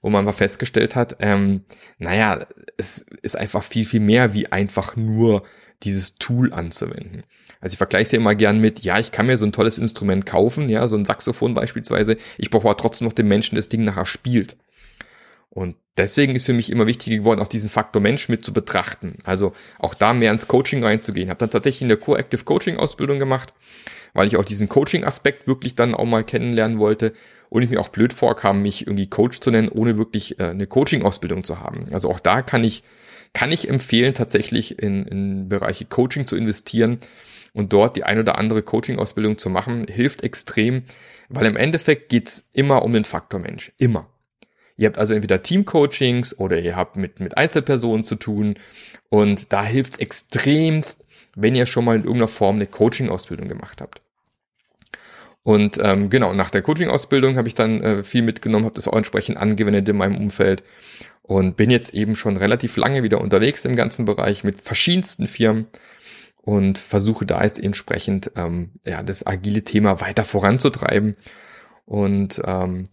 wo 0.00 0.11
man 0.11 0.25
mal 0.25 0.33
festgestellt 0.33 0.95
hat, 0.95 1.17
ähm, 1.21 1.65
naja, 1.99 2.47
es 2.76 3.05
ist 3.23 3.37
einfach 3.37 3.62
viel, 3.62 3.85
viel 3.85 4.00
mehr 4.00 4.35
wie 4.35 4.50
einfach 4.53 4.97
nur 4.97 5.43
dieses 5.83 6.17
Tool 6.17 6.53
anzuwenden. 6.53 7.25
Also 7.61 7.75
ich 7.75 7.79
vergleiche 7.79 8.05
es 8.05 8.12
ja 8.12 8.19
immer 8.19 8.35
gern 8.35 8.61
mit, 8.61 8.81
ja, 8.81 8.99
ich 8.99 9.12
kann 9.12 9.26
mir 9.26 9.37
so 9.37 9.47
ein 9.47 9.53
tolles 9.53 9.79
Instrument 9.79 10.26
kaufen, 10.26 10.69
ja, 10.69 10.87
so 10.88 10.97
ein 10.97 11.05
Saxophon 11.05 11.55
beispielsweise, 11.55 12.17
ich 12.38 12.50
brauche 12.50 12.69
aber 12.69 12.76
trotzdem 12.76 13.07
noch 13.07 13.15
den 13.15 13.29
Menschen, 13.29 13.55
der 13.55 13.62
das 13.62 13.69
Ding 13.69 13.85
nachher 13.85 14.07
spielt. 14.07 14.57
Und 15.49 15.76
deswegen 15.97 16.35
ist 16.35 16.47
für 16.47 16.53
mich 16.53 16.71
immer 16.71 16.87
wichtig 16.87 17.17
geworden, 17.17 17.41
auch 17.41 17.49
diesen 17.49 17.71
Faktor 17.71 18.03
Mensch 18.03 18.29
mit 18.29 18.45
zu 18.45 18.53
betrachten. 18.53 19.17
Also 19.25 19.55
auch 19.79 19.95
da 19.95 20.12
mehr 20.12 20.31
ins 20.31 20.49
Coaching 20.49 20.85
reinzugehen. 20.85 21.31
Habe 21.31 21.38
dann 21.38 21.50
tatsächlich 21.50 21.85
eine 21.85 21.97
Co-Active 21.97 22.45
Coaching 22.45 22.76
Ausbildung 22.76 23.19
gemacht, 23.19 23.55
weil 24.12 24.26
ich 24.26 24.37
auch 24.37 24.45
diesen 24.45 24.69
Coaching-Aspekt 24.69 25.47
wirklich 25.47 25.75
dann 25.75 25.95
auch 25.95 26.05
mal 26.05 26.25
kennenlernen 26.25 26.79
wollte 26.79 27.15
und 27.50 27.62
ich 27.62 27.71
mir 27.71 27.81
auch 27.81 27.88
blöd 27.88 28.12
vorkam, 28.12 28.62
mich 28.62 28.87
irgendwie 28.87 29.09
Coach 29.09 29.41
zu 29.41 29.50
nennen, 29.50 29.69
ohne 29.69 29.97
wirklich 29.97 30.38
äh, 30.38 30.45
eine 30.45 30.67
Coaching-Ausbildung 30.67 31.45
zu 31.45 31.61
haben. 31.61 31.87
Also 31.93 32.11
auch 32.11 32.21
da 32.21 32.43
kann 32.43 32.65
ich, 32.65 32.83
kann 33.33 33.53
ich 33.53 33.69
empfehlen, 33.69 34.15
tatsächlich 34.15 34.83
in, 34.83 35.05
in 35.07 35.49
Bereiche 35.49 35.85
Coaching 35.85 36.26
zu 36.26 36.37
investieren 36.37 36.99
und 37.53 37.73
dort 37.73 37.97
die 37.97 38.05
ein 38.05 38.19
oder 38.19 38.38
andere 38.38 38.62
Coaching-Ausbildung 38.62 39.38
zu 39.38 39.49
machen, 39.50 39.87
hilft 39.88 40.23
extrem, 40.23 40.83
weil 41.29 41.47
im 41.47 41.57
Endeffekt 41.57 42.09
geht's 42.09 42.50
immer 42.53 42.83
um 42.83 42.93
den 42.93 43.05
Faktor 43.05 43.41
Mensch. 43.41 43.73
Immer. 43.79 44.09
Ihr 44.76 44.88
habt 44.88 44.99
also 44.99 45.15
entweder 45.15 45.43
Team-Coachings 45.43 46.38
oder 46.38 46.59
ihr 46.59 46.76
habt 46.76 46.97
mit, 46.97 47.21
mit 47.21 47.37
Einzelpersonen 47.37 48.03
zu 48.03 48.17
tun 48.17 48.57
und 49.09 49.53
da 49.53 49.65
hilft's 49.65 49.99
extremst, 49.99 51.07
wenn 51.35 51.55
ihr 51.55 51.67
schon 51.67 51.85
mal 51.85 51.97
in 51.97 52.03
irgendeiner 52.03 52.29
Form 52.29 52.57
eine 52.57 52.67
Coaching-Ausbildung 52.67 53.49
gemacht 53.49 53.81
habt. 53.81 54.03
Und 55.47 55.79
ähm, 55.81 56.11
genau, 56.11 56.35
nach 56.35 56.50
der 56.50 56.61
Coaching-Ausbildung 56.61 57.37
habe 57.37 57.47
ich 57.47 57.55
dann 57.55 57.81
äh, 57.81 58.03
viel 58.03 58.23
mitgenommen, 58.23 58.65
habe 58.65 58.75
das 58.75 58.88
auch 58.88 58.97
entsprechend 58.97 59.38
angewendet 59.38 59.88
in 59.88 59.97
meinem 59.97 60.17
Umfeld 60.17 60.65
und 61.23 61.57
bin 61.57 61.71
jetzt 61.71 61.95
eben 61.95 62.17
schon 62.17 62.37
relativ 62.37 62.76
lange 62.76 63.05
wieder 63.05 63.21
unterwegs 63.21 63.65
im 63.65 63.76
ganzen 63.76 64.07
Bereich 64.07 64.43
mit 64.43 64.61
verschiedensten 64.61 65.29
Firmen 65.29 65.69
und 66.43 66.79
versuche 66.79 67.26
da 67.26 67.45
jetzt 67.45 67.62
entsprechend 67.62 68.33
ähm, 68.35 68.71
ja, 68.85 69.05
das 69.05 69.25
agile 69.25 69.62
Thema 69.62 70.00
weiter 70.00 70.25
voranzutreiben. 70.25 71.15
Und 71.85 72.43
ähm, 72.45 72.88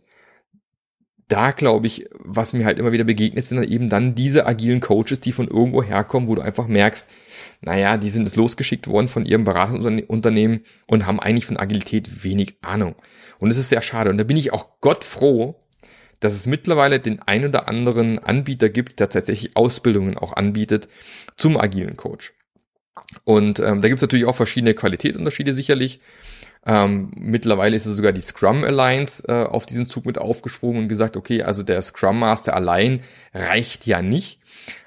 da 1.34 1.50
glaube 1.50 1.88
ich, 1.88 2.06
was 2.20 2.54
mir 2.54 2.63
halt 2.63 2.78
immer 2.78 2.92
wieder 2.92 3.06
begegnet, 3.06 3.44
sind 3.44 3.58
dann 3.58 3.68
eben 3.68 3.90
dann 3.90 4.13
diese 4.13 4.46
agilen 4.46 4.82
Coaches, 4.82 5.20
die 5.20 5.32
von 5.32 5.48
irgendwo 5.48 5.82
herkommen, 5.82 6.30
wo 6.30 6.36
du 6.36 6.44
einfach 6.44 6.68
merkst, 6.68 7.10
naja, 7.62 7.98
die 7.98 8.12
sind 8.12 8.28
es 8.28 8.36
losgeschickt 8.36 8.88
worden 8.88 9.08
von 9.08 9.25
ihrem 9.25 9.44
Beratungsunternehmen 9.44 10.63
und 10.86 11.08
haben 11.08 11.20
eigentlich 11.20 11.48
von 11.48 11.58
Agilität 11.58 12.24
wenig 12.24 12.58
Ahnung. 12.62 12.94
Und 13.40 13.50
es 13.50 13.58
ist 13.58 13.70
sehr 13.70 13.82
schade. 13.82 14.12
Und 14.12 14.20
da 14.20 14.24
bin 14.24 14.38
ich 14.38 14.54
auch 14.54 14.80
Gott 14.80 15.04
froh, 15.04 15.56
dass 16.20 16.36
es 16.36 16.46
mittlerweile 16.46 17.00
den 17.00 17.20
ein 17.24 17.46
oder 17.46 17.68
anderen 17.68 18.20
Anbieter 18.20 18.70
gibt, 18.70 19.00
der 19.00 19.10
tatsächlich 19.10 19.58
Ausbildungen 19.58 20.16
auch 20.16 20.34
anbietet 20.34 20.88
zum 21.36 21.58
agilen 21.58 21.98
Coach. 21.98 22.32
Und 23.24 23.58
ähm, 23.58 23.82
da 23.82 23.88
gibt 23.88 23.98
es 23.98 24.04
natürlich 24.04 24.25
auch 24.25 24.36
verschiedene 24.36 24.75
Qualitätsunterschiede 24.75 25.56
sicherlich. 25.56 26.00
Ähm, 26.65 27.12
mittlerweile 27.15 27.75
ist 27.75 27.84
sogar 27.84 28.13
die 28.13 28.22
Scrum 28.22 28.63
Alliance 28.63 29.24
äh, 29.27 29.46
auf 29.46 29.65
diesen 29.65 29.86
Zug 29.86 30.05
mit 30.05 30.17
aufgesprungen 30.17 30.84
und 30.84 30.88
gesagt, 30.88 31.17
okay, 31.17 31.43
also 31.43 31.63
der 31.63 31.82
Scrum 31.82 32.20
Master 32.20 32.55
allein 32.55 33.01
reicht 33.34 33.86
ja 33.86 34.01
nicht. 34.01 34.39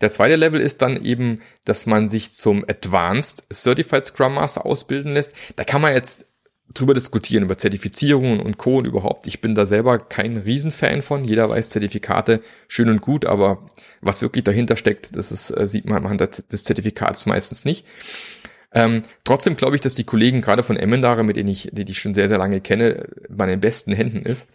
Der 0.01 0.11
zweite 0.11 0.35
Level 0.35 0.61
ist 0.61 0.83
dann 0.83 1.03
eben, 1.03 1.41
dass 1.65 1.87
man 1.87 2.09
sich 2.09 2.33
zum 2.33 2.65
Advanced 2.69 3.47
Certified 3.53 4.05
Scrum 4.05 4.35
Master 4.35 4.67
ausbilden 4.67 5.15
lässt. 5.15 5.33
Da 5.55 5.63
kann 5.63 5.81
man 5.81 5.95
jetzt 5.95 6.27
drüber 6.75 6.95
diskutieren, 6.95 7.45
über 7.45 7.59
Zertifizierungen 7.59 8.41
und 8.41 8.59
Co. 8.59 8.79
und 8.79 8.87
überhaupt. 8.87 9.27
Ich 9.27 9.41
bin 9.41 9.55
da 9.55 9.67
selber 9.67 9.99
kein 9.99 10.39
Riesenfan 10.39 11.03
von. 11.03 11.25
Jeder 11.25 11.51
weiß 11.51 11.71
Zertifikate 11.71 12.41
schön 12.69 12.89
und 12.89 13.01
gut, 13.01 13.25
aber 13.25 13.69
was 14.01 14.23
wirklich 14.23 14.45
dahinter 14.45 14.77
steckt, 14.77 15.15
das 15.17 15.33
ist, 15.33 15.51
äh, 15.51 15.67
sieht 15.67 15.87
man 15.87 16.05
anhand 16.05 16.53
des 16.53 16.65
Zertifikats 16.65 17.27
meistens 17.27 17.65
nicht. 17.65 17.85
Ähm, 18.75 19.03
trotzdem 19.25 19.57
glaube 19.57 19.77
ich, 19.77 19.83
dass 19.83 19.95
die 19.95 20.05
Kollegen 20.05 20.41
gerade 20.41 20.63
von 20.63 20.77
Emmendare, 20.77 21.25
mit 21.25 21.37
denen 21.37 21.51
ich, 21.51 21.69
die 21.73 21.91
ich 21.91 21.99
schon 21.99 22.15
sehr, 22.15 22.29
sehr 22.29 22.39
lange 22.39 22.61
kenne, 22.61 23.07
bei 23.29 23.47
den 23.47 23.61
besten 23.61 23.93
Händen 23.93 24.25
ist. 24.25 24.49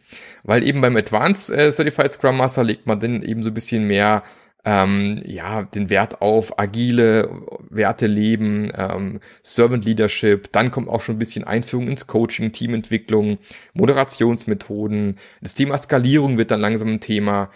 Weil 0.44 0.64
eben 0.64 0.82
beim 0.82 0.96
Advanced 0.96 1.56
äh, 1.56 1.72
Certified 1.72 2.12
Scrum 2.12 2.38
Master 2.38 2.64
legt 2.64 2.88
man 2.88 3.00
dann 3.00 3.22
eben 3.22 3.44
so 3.44 3.52
ein 3.52 3.54
bisschen 3.54 3.84
mehr 3.84 4.24
ähm, 4.68 5.22
ja, 5.26 5.64
den 5.64 5.90
Wert 5.90 6.22
auf 6.22 6.60
agile 6.60 7.30
Werte 7.70 8.06
leben, 8.06 8.70
ähm, 8.78 9.22
Servant 9.42 9.86
Leadership, 9.86 10.52
dann 10.52 10.72
kommt 10.72 10.90
auch 10.90 11.00
schon 11.00 11.16
ein 11.16 11.20
bisschen 11.20 11.46
Einführung 11.46 11.88
ins 11.88 12.06
Coaching, 12.06 12.52
Teamentwicklung, 12.52 13.38
Moderationsmethoden, 13.74 15.20
das 15.42 15.54
Thema 15.54 15.78
Skalierung 15.78 16.38
wird 16.38 16.52
dann 16.52 16.60
langsam 16.60 16.90
ein 16.90 17.00
Thema. 17.00 17.50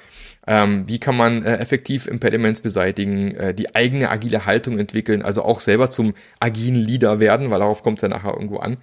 Ähm, 0.47 0.87
wie 0.87 0.99
kann 0.99 1.17
man 1.17 1.43
äh, 1.43 1.57
effektiv 1.57 2.07
Impediments 2.07 2.61
beseitigen, 2.61 3.35
äh, 3.35 3.53
die 3.53 3.75
eigene 3.75 4.09
agile 4.09 4.45
Haltung 4.45 4.79
entwickeln, 4.79 5.21
also 5.21 5.43
auch 5.43 5.59
selber 5.59 5.89
zum 5.89 6.13
agilen 6.39 6.75
Leader 6.75 7.19
werden, 7.19 7.51
weil 7.51 7.59
darauf 7.59 7.83
kommt 7.83 7.97
es 7.97 8.03
ja 8.03 8.07
nachher 8.07 8.33
irgendwo 8.33 8.59
an. 8.59 8.77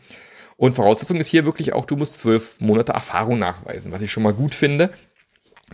Und 0.58 0.75
Voraussetzung 0.75 1.18
ist 1.18 1.28
hier 1.28 1.47
wirklich 1.47 1.73
auch, 1.73 1.87
du 1.87 1.97
musst 1.97 2.18
zwölf 2.18 2.61
Monate 2.61 2.92
Erfahrung 2.92 3.38
nachweisen, 3.38 3.90
was 3.90 4.02
ich 4.02 4.12
schon 4.12 4.23
mal 4.25 4.35
gut 4.35 4.54
finde. 4.54 4.90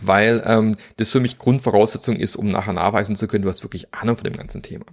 Weil 0.01 0.43
ähm, 0.45 0.75
das 0.97 1.09
für 1.09 1.19
mich 1.19 1.37
Grundvoraussetzung 1.37 2.15
ist, 2.15 2.35
um 2.35 2.49
nachher 2.49 2.73
nachweisen 2.73 3.15
zu 3.15 3.27
können, 3.27 3.43
du 3.43 3.49
hast 3.49 3.63
wirklich 3.63 3.93
Ahnung 3.93 4.15
von 4.15 4.25
dem 4.25 4.37
ganzen 4.37 4.61
Thema. 4.61 4.85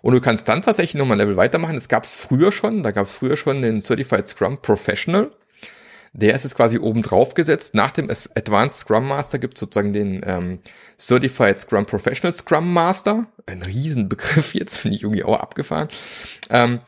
Und 0.00 0.14
du 0.14 0.20
kannst 0.20 0.48
dann 0.48 0.62
tatsächlich 0.62 0.94
nochmal 0.94 1.16
ein 1.16 1.20
Level 1.20 1.36
weitermachen. 1.36 1.74
Das 1.74 1.88
gab 1.88 2.04
es 2.04 2.14
früher 2.14 2.52
schon. 2.52 2.82
Da 2.82 2.92
gab 2.92 3.06
es 3.06 3.12
früher 3.12 3.36
schon 3.36 3.62
den 3.62 3.80
Certified 3.80 4.28
Scrum 4.28 4.62
Professional. 4.62 5.30
Der 6.12 6.34
ist 6.34 6.44
jetzt 6.44 6.54
quasi 6.54 6.78
oben 6.78 7.02
drauf 7.02 7.34
gesetzt. 7.34 7.74
Nach 7.74 7.92
dem 7.92 8.08
Advanced 8.10 8.80
Scrum 8.80 9.08
Master 9.08 9.38
gibt 9.38 9.54
es 9.54 9.60
sozusagen 9.60 9.92
den 9.92 10.22
ähm, 10.24 10.60
Certified 10.98 11.58
Scrum 11.58 11.84
Professional 11.86 12.34
Scrum 12.34 12.72
Master. 12.72 13.26
Ein 13.46 13.62
Riesenbegriff 13.62 14.54
jetzt, 14.54 14.78
finde 14.78 14.96
ich 14.96 15.02
irgendwie 15.02 15.24
auch 15.24 15.38
abgefahren. 15.38 15.88
Ähm, 16.50 16.80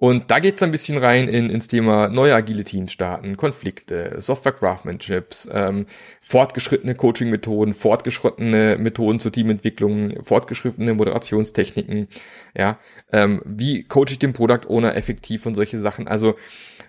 und 0.00 0.30
da 0.30 0.38
geht 0.38 0.56
es 0.56 0.62
ein 0.62 0.70
bisschen 0.70 0.96
rein 0.96 1.28
in, 1.28 1.50
ins 1.50 1.68
Thema 1.68 2.08
neue 2.08 2.34
agile 2.34 2.64
Teams 2.64 2.90
starten, 2.90 3.36
Konflikte, 3.36 4.14
Software 4.18 4.54
Craftsmanships, 4.54 5.46
ähm, 5.52 5.84
fortgeschrittene 6.22 6.94
Coaching-Methoden, 6.94 7.74
fortgeschrittene 7.74 8.78
Methoden 8.78 9.20
zur 9.20 9.30
Teamentwicklung, 9.30 10.24
fortgeschrittene 10.24 10.94
Moderationstechniken, 10.94 12.08
ja, 12.56 12.78
ähm, 13.12 13.42
wie 13.44 13.84
coache 13.84 14.12
ich 14.12 14.18
den 14.18 14.32
Product 14.32 14.66
Owner 14.68 14.96
effektiv 14.96 15.44
und 15.44 15.54
solche 15.54 15.78
Sachen. 15.78 16.08
Also 16.08 16.36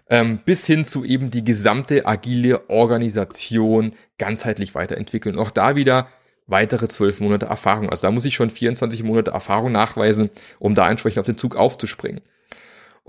ähm, 0.09 0.39
bis 0.45 0.65
hin 0.65 0.85
zu 0.85 1.03
eben 1.03 1.31
die 1.31 1.43
gesamte 1.43 2.05
agile 2.05 2.69
Organisation 2.69 3.91
ganzheitlich 4.19 4.73
weiterentwickeln. 4.73 5.37
auch 5.37 5.51
da 5.51 5.75
wieder 5.75 6.07
weitere 6.47 6.87
zwölf 6.87 7.19
Monate 7.19 7.47
Erfahrung. 7.47 7.89
Also 7.89 8.07
da 8.07 8.11
muss 8.11 8.23
ich 8.23 8.35
schon 8.35 8.49
24 8.49 9.03
Monate 9.03 9.31
Erfahrung 9.31 9.73
nachweisen, 9.73 10.29
um 10.59 10.75
da 10.75 10.89
entsprechend 10.89 11.19
auf 11.19 11.25
den 11.25 11.37
Zug 11.37 11.57
aufzuspringen. 11.57 12.21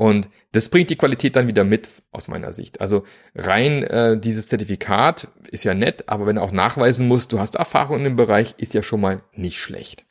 Und 0.03 0.29
das 0.51 0.69
bringt 0.69 0.91
die 0.91 0.97
Qualität 0.97 1.37
dann 1.37 1.47
wieder 1.47 1.63
mit, 1.63 1.89
aus 2.11 2.27
meiner 2.27 2.53
Sicht. 2.53 2.81
Also 2.81 3.05
rein 3.37 3.85
äh, 3.85 4.19
dieses 4.19 4.49
Zertifikat 4.49 5.29
ist 5.53 5.63
ja 5.63 5.75
nett, 5.75 6.09
aber 6.09 6.27
wenn 6.27 6.35
du 6.35 6.43
auch 6.43 6.51
nachweisen 6.51 7.07
musst, 7.07 7.33
du 7.33 7.39
hast 7.39 7.55
Erfahrung 7.55 7.99
in 7.99 8.05
dem 8.05 8.17
Bereich, 8.17 8.57
ist 8.59 8.75
ja 8.75 8.83
schon 8.83 9.01
mal 9.01 9.23
nicht 9.33 9.61
schlecht. 9.61 10.05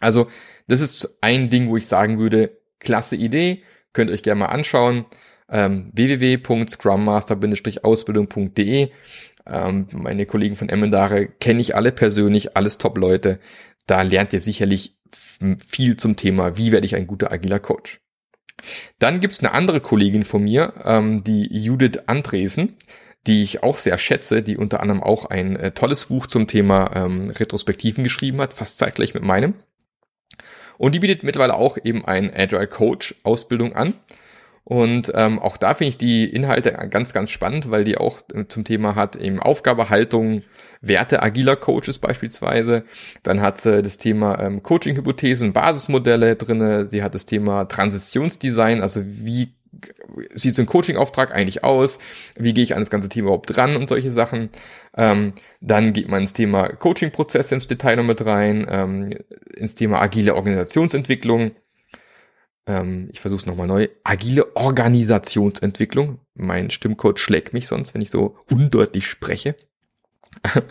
Also 0.00 0.28
das 0.66 0.80
ist 0.80 1.18
ein 1.20 1.50
Ding, 1.50 1.68
wo 1.68 1.76
ich 1.76 1.86
sagen 1.86 2.18
würde, 2.18 2.56
klasse 2.78 3.16
Idee, 3.16 3.62
könnt 3.92 4.08
ihr 4.08 4.14
euch 4.14 4.22
gerne 4.22 4.38
mal 4.38 4.46
anschauen. 4.46 5.04
Ähm, 5.50 5.90
www.scrummaster-ausbildung.de 5.92 8.88
ähm, 9.46 9.86
Meine 9.92 10.24
Kollegen 10.24 10.56
von 10.56 10.70
Emmendare 10.70 11.26
kenne 11.26 11.60
ich 11.60 11.76
alle 11.76 11.92
persönlich, 11.92 12.56
alles 12.56 12.78
Top-Leute. 12.78 13.40
Da 13.86 14.00
lernt 14.00 14.32
ihr 14.32 14.40
sicherlich 14.40 14.96
viel 15.66 15.98
zum 15.98 16.16
Thema, 16.16 16.56
wie 16.56 16.72
werde 16.72 16.86
ich 16.86 16.96
ein 16.96 17.06
guter 17.06 17.30
agiler 17.30 17.60
Coach. 17.60 18.00
Dann 18.98 19.20
gibt's 19.20 19.40
eine 19.40 19.52
andere 19.52 19.80
Kollegin 19.80 20.24
von 20.24 20.42
mir, 20.42 20.74
ähm, 20.84 21.24
die 21.24 21.46
Judith 21.50 22.00
Andresen, 22.06 22.76
die 23.26 23.42
ich 23.42 23.62
auch 23.62 23.78
sehr 23.78 23.98
schätze, 23.98 24.42
die 24.42 24.56
unter 24.56 24.80
anderem 24.80 25.02
auch 25.02 25.26
ein 25.26 25.56
äh, 25.56 25.70
tolles 25.72 26.06
Buch 26.06 26.26
zum 26.26 26.46
Thema 26.46 26.90
ähm, 26.94 27.30
Retrospektiven 27.30 28.04
geschrieben 28.04 28.40
hat, 28.40 28.54
fast 28.54 28.78
zeitgleich 28.78 29.14
mit 29.14 29.22
meinem. 29.22 29.54
Und 30.78 30.94
die 30.94 31.00
bietet 31.00 31.24
mittlerweile 31.24 31.54
auch 31.54 31.76
eben 31.82 32.04
ein 32.04 32.32
Agile 32.34 32.68
Coach 32.68 33.16
Ausbildung 33.24 33.74
an. 33.74 33.94
Und 34.68 35.10
ähm, 35.14 35.38
auch 35.38 35.56
da 35.56 35.72
finde 35.72 35.88
ich 35.88 35.96
die 35.96 36.26
Inhalte 36.26 36.72
ganz, 36.90 37.14
ganz 37.14 37.30
spannend, 37.30 37.70
weil 37.70 37.84
die 37.84 37.96
auch 37.96 38.18
äh, 38.34 38.44
zum 38.48 38.64
Thema 38.64 38.96
hat 38.96 39.16
eben 39.16 39.40
Aufgabehaltung, 39.40 40.42
Werte 40.82 41.22
agiler 41.22 41.56
Coaches 41.56 41.98
beispielsweise. 41.98 42.84
Dann 43.22 43.40
hat 43.40 43.58
sie 43.58 43.80
das 43.80 43.96
Thema 43.96 44.38
ähm, 44.38 44.62
Coaching-Hypothesen, 44.62 45.54
Basismodelle 45.54 46.36
drinne. 46.36 46.86
Sie 46.86 47.02
hat 47.02 47.14
das 47.14 47.24
Thema 47.24 47.64
Transitionsdesign, 47.64 48.82
also 48.82 49.00
wie 49.06 49.54
sieht 50.34 50.54
so 50.54 50.60
ein 50.60 50.66
Coaching-Auftrag 50.66 51.32
eigentlich 51.32 51.64
aus? 51.64 51.98
Wie 52.38 52.52
gehe 52.52 52.64
ich 52.64 52.74
an 52.74 52.80
das 52.80 52.90
ganze 52.90 53.08
Thema 53.08 53.28
überhaupt 53.28 53.56
dran 53.56 53.74
und 53.74 53.88
solche 53.88 54.10
Sachen? 54.10 54.50
Ähm, 54.98 55.32
dann 55.62 55.94
geht 55.94 56.08
man 56.08 56.20
ins 56.20 56.34
Thema 56.34 56.68
Coaching-Prozesse 56.68 57.54
ins 57.54 57.66
Detail 57.68 57.96
noch 57.96 58.04
mit 58.04 58.22
rein, 58.26 58.66
ähm, 58.68 59.14
ins 59.56 59.76
Thema 59.76 60.02
agile 60.02 60.34
Organisationsentwicklung 60.34 61.52
ähm, 62.68 63.08
ich 63.12 63.20
versuche 63.20 63.40
es 63.40 63.46
nochmal 63.46 63.66
neu, 63.66 63.88
agile 64.04 64.54
Organisationsentwicklung. 64.54 66.20
Mein 66.34 66.70
Stimmcode 66.70 67.18
schlägt 67.18 67.52
mich 67.52 67.66
sonst, 67.66 67.94
wenn 67.94 68.02
ich 68.02 68.10
so 68.10 68.36
undeutlich 68.50 69.06
spreche. 69.06 69.56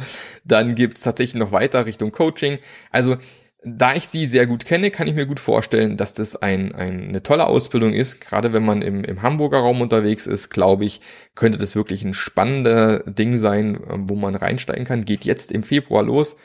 Dann 0.46 0.76
gibt's 0.76 1.02
tatsächlich 1.02 1.40
noch 1.40 1.52
weiter 1.52 1.86
Richtung 1.86 2.12
Coaching. 2.12 2.60
Also 2.92 3.18
da 3.64 3.96
ich 3.96 4.08
sie 4.08 4.28
sehr 4.28 4.46
gut 4.46 4.66
kenne, 4.66 4.92
kann 4.92 5.08
ich 5.08 5.16
mir 5.16 5.26
gut 5.26 5.40
vorstellen, 5.40 5.98
dass 5.98 6.14
das 6.14 6.36
ein, 6.36 6.74
ein, 6.74 7.10
eine 7.10 7.24
tolle 7.24 7.48
Ausbildung 7.48 7.94
ist. 7.94 8.22
Gerade 8.22 8.54
wenn 8.54 8.64
man 8.64 8.82
im, 8.84 9.04
im 9.04 9.24
Hamburger 9.24 9.58
Raum 9.58 9.82
unterwegs 9.82 10.28
ist, 10.28 10.50
glaube 10.50 10.86
ich, 10.86 11.02
könnte 11.36 11.58
das 11.58 11.76
wirklich 11.76 12.04
ein 12.04 12.14
spannender 12.14 13.00
Ding 13.00 13.40
sein, 13.40 13.80
wo 14.08 14.16
man 14.16 14.36
reinsteigen 14.36 14.86
kann. 14.86 15.06
Geht 15.06 15.26
jetzt 15.26 15.52
im 15.52 15.64
Februar 15.64 16.04
los. 16.04 16.36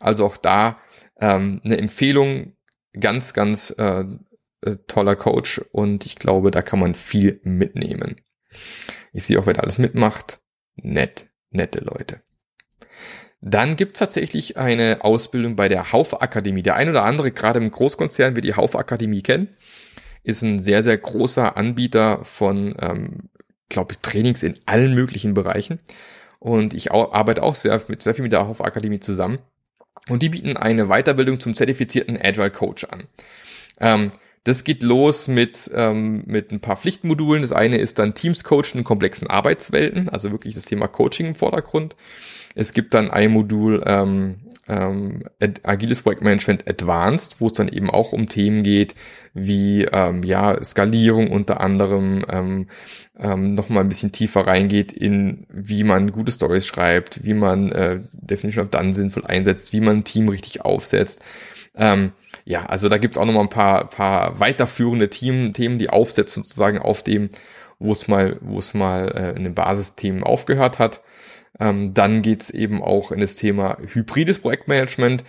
Also 0.00 0.24
auch 0.24 0.38
da 0.38 0.78
ähm, 1.20 1.60
eine 1.62 1.76
Empfehlung, 1.76 2.54
ganz, 2.98 3.34
ganz 3.34 3.70
äh, 3.78 4.04
äh, 4.62 4.76
toller 4.86 5.16
Coach 5.16 5.60
und 5.72 6.06
ich 6.06 6.16
glaube, 6.16 6.50
da 6.50 6.62
kann 6.62 6.78
man 6.78 6.94
viel 6.94 7.40
mitnehmen. 7.42 8.16
Ich 9.12 9.24
sehe 9.24 9.38
auch, 9.38 9.46
wer 9.46 9.54
da 9.54 9.62
alles 9.62 9.78
mitmacht. 9.78 10.40
Nett, 10.76 11.28
nette 11.50 11.80
Leute. 11.80 12.22
Dann 13.40 13.76
gibt's 13.76 13.98
tatsächlich 13.98 14.56
eine 14.56 14.98
Ausbildung 15.02 15.56
bei 15.56 15.68
der 15.68 15.92
Haufe 15.92 16.20
Akademie. 16.22 16.62
Der 16.62 16.76
ein 16.76 16.88
oder 16.88 17.02
andere, 17.02 17.32
gerade 17.32 17.58
im 17.58 17.70
Großkonzern, 17.70 18.36
wird 18.36 18.44
die 18.44 18.54
Haufe 18.54 18.78
Akademie 18.78 19.22
kennen, 19.22 19.48
ist 20.22 20.42
ein 20.42 20.60
sehr, 20.60 20.84
sehr 20.84 20.96
großer 20.96 21.56
Anbieter 21.56 22.24
von, 22.24 22.76
ähm, 22.80 23.30
glaube 23.68 23.94
ich, 23.94 23.98
Trainings 23.98 24.44
in 24.44 24.58
allen 24.66 24.94
möglichen 24.94 25.34
Bereichen. 25.34 25.80
Und 26.38 26.72
ich 26.72 26.92
arbeite 26.92 27.42
auch 27.42 27.56
sehr, 27.56 27.80
mit, 27.88 28.02
sehr 28.02 28.14
viel 28.14 28.22
mit 28.22 28.32
der 28.32 28.46
Haufe 28.46 28.64
Akademie 28.64 29.00
zusammen. 29.00 29.38
Und 30.08 30.22
die 30.22 30.28
bieten 30.28 30.56
eine 30.56 30.86
Weiterbildung 30.86 31.40
zum 31.40 31.54
zertifizierten 31.54 32.16
Agile 32.20 32.50
Coach 32.50 32.84
an. 32.84 33.08
Ähm, 33.80 34.10
das 34.44 34.64
geht 34.64 34.82
los 34.82 35.28
mit, 35.28 35.70
ähm, 35.74 36.24
mit 36.26 36.50
ein 36.50 36.60
paar 36.60 36.76
Pflichtmodulen. 36.76 37.42
Das 37.42 37.52
eine 37.52 37.78
ist 37.78 37.98
dann 37.98 38.14
Teams 38.14 38.42
Coachen 38.42 38.78
in 38.78 38.84
komplexen 38.84 39.28
Arbeitswelten, 39.28 40.08
also 40.08 40.32
wirklich 40.32 40.54
das 40.54 40.64
Thema 40.64 40.88
Coaching 40.88 41.26
im 41.26 41.34
Vordergrund. 41.34 41.94
Es 42.54 42.72
gibt 42.72 42.92
dann 42.94 43.10
ein 43.10 43.30
Modul 43.30 43.82
ähm, 43.86 44.40
ähm, 44.68 45.22
Agiles 45.62 46.02
Projektmanagement 46.02 46.68
Advanced, 46.68 47.40
wo 47.40 47.46
es 47.48 47.54
dann 47.54 47.68
eben 47.68 47.90
auch 47.90 48.12
um 48.12 48.28
Themen 48.28 48.62
geht, 48.62 48.94
wie 49.34 49.84
ähm, 49.84 50.22
ja 50.22 50.62
Skalierung 50.62 51.30
unter 51.30 51.60
anderem, 51.60 52.24
ähm, 52.28 52.66
ähm, 53.18 53.54
nochmal 53.54 53.84
ein 53.84 53.88
bisschen 53.88 54.12
tiefer 54.12 54.46
reingeht 54.46 54.92
in, 54.92 55.46
wie 55.50 55.84
man 55.84 56.12
gute 56.12 56.32
Stories 56.32 56.66
schreibt, 56.66 57.24
wie 57.24 57.34
man 57.34 57.72
äh, 57.72 58.00
Definition 58.12 58.64
of 58.64 58.70
Done 58.70 58.94
sinnvoll 58.94 59.24
einsetzt, 59.26 59.72
wie 59.72 59.80
man 59.80 59.98
ein 59.98 60.04
Team 60.04 60.28
richtig 60.28 60.62
aufsetzt. 60.62 61.20
Ähm, 61.74 62.12
ja, 62.44 62.66
also 62.66 62.88
da 62.88 62.98
gibt's 62.98 63.18
auch 63.18 63.24
nochmal 63.24 63.44
ein 63.44 63.50
paar, 63.50 63.88
paar 63.88 64.40
weiterführende 64.40 65.10
Team, 65.10 65.52
Themen, 65.52 65.78
die 65.78 65.90
aufsetzen 65.90 66.42
sozusagen 66.42 66.78
auf 66.78 67.02
dem, 67.02 67.30
wo 67.78 67.92
es 67.92 68.08
mal, 68.08 68.38
wo 68.40 68.58
es 68.58 68.74
mal 68.74 69.08
äh, 69.16 69.36
in 69.36 69.44
den 69.44 69.54
Basisthemen 69.54 70.22
aufgehört 70.22 70.78
hat. 70.78 71.00
Ähm, 71.60 71.94
dann 71.94 72.22
geht's 72.22 72.50
eben 72.50 72.82
auch 72.82 73.12
in 73.12 73.20
das 73.20 73.34
Thema 73.34 73.76
hybrides 73.92 74.38
Projektmanagement. 74.38 75.24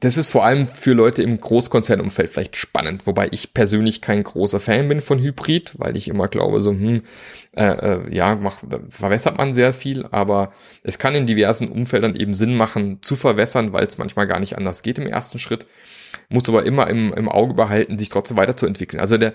Das 0.00 0.18
ist 0.18 0.28
vor 0.28 0.44
allem 0.44 0.66
für 0.68 0.92
Leute 0.92 1.22
im 1.22 1.40
Großkonzernumfeld 1.40 2.28
vielleicht 2.28 2.56
spannend, 2.56 3.06
wobei 3.06 3.28
ich 3.30 3.54
persönlich 3.54 4.02
kein 4.02 4.22
großer 4.22 4.60
Fan 4.60 4.88
bin 4.88 5.00
von 5.00 5.18
Hybrid, 5.18 5.72
weil 5.78 5.96
ich 5.96 6.08
immer 6.08 6.28
glaube, 6.28 6.60
so, 6.60 6.72
hm, 6.72 7.02
äh, 7.56 7.64
äh, 7.64 8.14
ja, 8.14 8.34
mach, 8.34 8.62
verwässert 8.90 9.38
man 9.38 9.54
sehr 9.54 9.72
viel, 9.72 10.04
aber 10.10 10.52
es 10.82 10.98
kann 10.98 11.14
in 11.14 11.26
diversen 11.26 11.68
Umfeldern 11.68 12.16
eben 12.16 12.34
Sinn 12.34 12.54
machen, 12.54 12.98
zu 13.00 13.16
verwässern, 13.16 13.72
weil 13.72 13.86
es 13.86 13.96
manchmal 13.96 14.26
gar 14.26 14.40
nicht 14.40 14.58
anders 14.58 14.82
geht 14.82 14.98
im 14.98 15.06
ersten 15.06 15.38
Schritt. 15.38 15.64
Muss 16.28 16.48
aber 16.48 16.64
immer 16.64 16.88
im, 16.88 17.12
im 17.12 17.28
Auge 17.28 17.54
behalten, 17.54 17.98
sich 17.98 18.08
trotzdem 18.08 18.36
weiterzuentwickeln. 18.36 19.00
Also 19.00 19.18
der, 19.18 19.34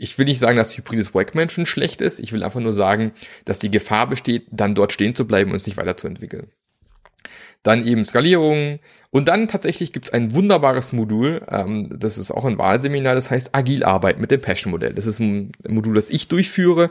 ich 0.00 0.18
will 0.18 0.24
nicht 0.24 0.38
sagen, 0.38 0.56
dass 0.56 0.76
hybrides 0.76 1.10
Projektmanagement 1.10 1.68
schlecht 1.68 2.00
ist. 2.00 2.20
Ich 2.20 2.32
will 2.32 2.42
einfach 2.42 2.60
nur 2.60 2.72
sagen, 2.72 3.12
dass 3.44 3.58
die 3.58 3.70
Gefahr 3.70 4.08
besteht, 4.08 4.46
dann 4.50 4.74
dort 4.74 4.92
stehen 4.92 5.14
zu 5.14 5.26
bleiben 5.26 5.52
und 5.52 5.60
sich 5.60 5.76
weiterzuentwickeln. 5.76 6.48
Dann 7.62 7.86
eben 7.86 8.06
Skalierung. 8.06 8.78
Und 9.10 9.28
dann 9.28 9.48
tatsächlich 9.48 9.92
gibt's 9.92 10.10
ein 10.10 10.32
wunderbares 10.32 10.92
Modul, 10.92 11.42
ähm, 11.50 11.94
das 11.98 12.16
ist 12.16 12.30
auch 12.30 12.44
ein 12.44 12.56
Wahlseminar, 12.56 13.14
das 13.14 13.30
heißt 13.30 13.54
Agil 13.54 13.84
Arbeit 13.84 14.20
mit 14.20 14.30
dem 14.30 14.40
Passion-Modell. 14.40 14.94
Das 14.94 15.04
ist 15.04 15.18
ein 15.18 15.52
Modul, 15.68 15.94
das 15.96 16.08
ich 16.08 16.28
durchführe. 16.28 16.90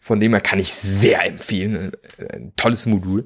Von 0.00 0.20
dem 0.20 0.32
her 0.32 0.42
kann 0.42 0.58
ich 0.58 0.74
sehr 0.74 1.24
empfehlen. 1.24 1.92
Ein 2.18 2.52
tolles 2.56 2.84
Modul. 2.84 3.24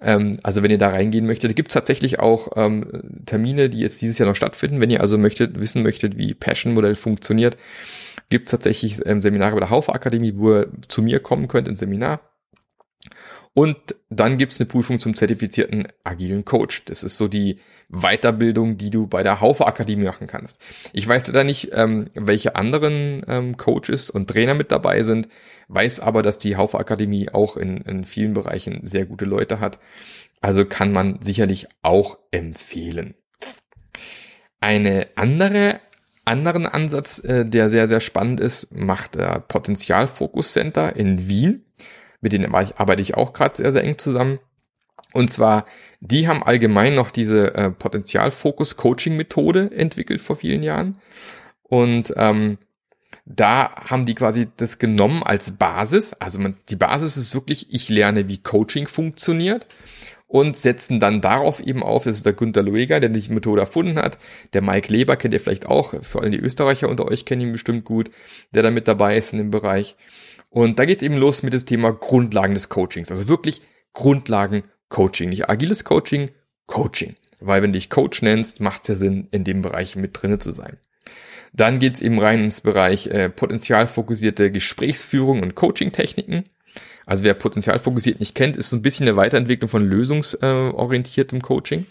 Ähm, 0.00 0.38
also 0.42 0.62
wenn 0.62 0.70
ihr 0.70 0.78
da 0.78 0.90
reingehen 0.90 1.26
möchtet, 1.26 1.56
gibt 1.56 1.70
es 1.70 1.74
tatsächlich 1.74 2.20
auch 2.20 2.48
ähm, 2.56 2.86
Termine, 3.26 3.68
die 3.70 3.80
jetzt 3.80 4.00
dieses 4.00 4.18
Jahr 4.18 4.28
noch 4.28 4.36
stattfinden. 4.36 4.80
Wenn 4.80 4.90
ihr 4.90 5.00
also 5.00 5.18
möchtet, 5.18 5.58
wissen 5.58 5.82
möchtet, 5.82 6.16
wie 6.16 6.34
Passion-Modell 6.34 6.94
funktioniert, 6.94 7.56
gibt 8.30 8.48
es 8.48 8.50
tatsächlich 8.52 9.04
ähm, 9.06 9.22
Seminare 9.22 9.54
bei 9.54 9.60
der 9.60 9.70
Haufe 9.70 9.92
Akademie, 9.92 10.34
wo 10.36 10.56
ihr 10.56 10.68
zu 10.88 11.02
mir 11.02 11.20
kommen 11.20 11.48
könnt, 11.48 11.68
ins 11.68 11.80
Seminar. 11.80 12.20
Und 13.58 13.96
dann 14.08 14.38
gibt's 14.38 14.60
eine 14.60 14.68
Prüfung 14.68 15.00
zum 15.00 15.14
zertifizierten 15.16 15.88
agilen 16.04 16.44
Coach. 16.44 16.84
Das 16.84 17.02
ist 17.02 17.16
so 17.16 17.26
die 17.26 17.58
Weiterbildung, 17.88 18.78
die 18.78 18.90
du 18.90 19.08
bei 19.08 19.24
der 19.24 19.40
Haufe 19.40 19.66
Akademie 19.66 20.04
machen 20.04 20.28
kannst. 20.28 20.60
Ich 20.92 21.08
weiß 21.08 21.26
leider 21.26 21.42
nicht, 21.42 21.70
ähm, 21.72 22.08
welche 22.14 22.54
anderen 22.54 23.24
ähm, 23.26 23.56
Coaches 23.56 24.10
und 24.10 24.30
Trainer 24.30 24.54
mit 24.54 24.70
dabei 24.70 25.02
sind, 25.02 25.26
weiß 25.66 25.98
aber, 25.98 26.22
dass 26.22 26.38
die 26.38 26.54
Haufe 26.54 26.78
Akademie 26.78 27.30
auch 27.30 27.56
in, 27.56 27.78
in 27.78 28.04
vielen 28.04 28.32
Bereichen 28.32 28.86
sehr 28.86 29.06
gute 29.06 29.24
Leute 29.24 29.58
hat. 29.58 29.80
Also 30.40 30.64
kann 30.64 30.92
man 30.92 31.20
sicherlich 31.20 31.66
auch 31.82 32.16
empfehlen. 32.30 33.14
Eine 34.60 35.08
andere 35.16 35.80
anderen 36.24 36.66
Ansatz, 36.66 37.24
äh, 37.24 37.44
der 37.44 37.70
sehr, 37.70 37.88
sehr 37.88 38.00
spannend 38.00 38.38
ist, 38.38 38.72
macht 38.72 39.16
der 39.16 39.40
Potenzialfokus 39.40 40.52
Center 40.52 40.94
in 40.94 41.28
Wien 41.28 41.64
mit 42.20 42.32
denen 42.32 42.54
arbeite 42.54 43.02
ich 43.02 43.14
auch 43.14 43.32
gerade 43.32 43.56
sehr, 43.56 43.72
sehr 43.72 43.84
eng 43.84 43.98
zusammen. 43.98 44.38
Und 45.14 45.30
zwar, 45.30 45.64
die 46.00 46.28
haben 46.28 46.42
allgemein 46.42 46.94
noch 46.94 47.10
diese 47.10 47.54
äh, 47.54 47.70
Potenzialfokus-Coaching-Methode 47.70 49.70
entwickelt 49.72 50.20
vor 50.20 50.36
vielen 50.36 50.62
Jahren. 50.62 50.98
Und 51.62 52.12
ähm, 52.16 52.58
da 53.24 53.74
haben 53.88 54.06
die 54.06 54.14
quasi 54.14 54.48
das 54.56 54.78
genommen 54.78 55.22
als 55.22 55.52
Basis. 55.52 56.12
Also 56.14 56.38
man, 56.38 56.56
die 56.68 56.76
Basis 56.76 57.16
ist 57.16 57.34
wirklich, 57.34 57.72
ich 57.72 57.88
lerne, 57.88 58.28
wie 58.28 58.38
Coaching 58.38 58.86
funktioniert 58.86 59.66
und 60.26 60.56
setzen 60.56 61.00
dann 61.00 61.20
darauf 61.20 61.60
eben 61.60 61.82
auf, 61.82 62.04
das 62.04 62.16
ist 62.16 62.26
der 62.26 62.32
Günter 62.34 62.62
Lueger, 62.62 63.00
der 63.00 63.08
die 63.08 63.32
Methode 63.32 63.62
erfunden 63.62 63.96
hat. 63.96 64.18
Der 64.52 64.62
Mike 64.62 64.92
Leber 64.92 65.16
kennt 65.16 65.34
ihr 65.34 65.40
vielleicht 65.40 65.66
auch, 65.66 65.94
vor 66.02 66.22
allem 66.22 66.32
die 66.32 66.38
Österreicher 66.38 66.88
unter 66.88 67.06
euch 67.06 67.24
kennen 67.24 67.42
ihn 67.42 67.52
bestimmt 67.52 67.84
gut, 67.84 68.10
der 68.52 68.62
da 68.62 68.70
mit 68.70 68.88
dabei 68.88 69.16
ist 69.16 69.32
in 69.32 69.38
dem 69.38 69.50
Bereich. 69.50 69.96
Und 70.50 70.78
da 70.78 70.84
geht 70.84 71.02
eben 71.02 71.16
los 71.16 71.42
mit 71.42 71.52
dem 71.52 71.66
Thema 71.66 71.92
Grundlagen 71.92 72.54
des 72.54 72.68
Coachings. 72.68 73.10
Also 73.10 73.28
wirklich 73.28 73.62
Grundlagen 73.92 74.62
Coaching. 74.88 75.28
Nicht 75.28 75.48
agiles 75.48 75.84
Coaching, 75.84 76.30
Coaching. 76.66 77.16
Weil 77.40 77.62
wenn 77.62 77.72
du 77.72 77.78
dich 77.78 77.90
Coach 77.90 78.22
nennst, 78.22 78.60
macht 78.60 78.82
es 78.82 78.88
ja 78.88 78.94
Sinn, 78.94 79.28
in 79.30 79.44
dem 79.44 79.62
Bereich 79.62 79.96
mit 79.96 80.20
drinne 80.20 80.38
zu 80.38 80.52
sein. 80.52 80.78
Dann 81.52 81.78
geht's 81.78 82.00
eben 82.00 82.18
rein 82.18 82.44
ins 82.44 82.60
Bereich 82.60 83.06
äh, 83.06 83.28
potenzialfokussierte 83.28 84.50
Gesprächsführung 84.50 85.42
und 85.42 85.54
Coaching-Techniken. 85.54 86.44
Also 87.06 87.24
wer 87.24 87.34
potenzialfokussiert 87.34 88.20
nicht 88.20 88.34
kennt, 88.34 88.56
ist 88.56 88.70
so 88.70 88.76
ein 88.76 88.82
bisschen 88.82 89.08
eine 89.08 89.16
Weiterentwicklung 89.16 89.68
von 89.68 89.84
lösungsorientiertem 89.84 91.40
Coaching. 91.40 91.86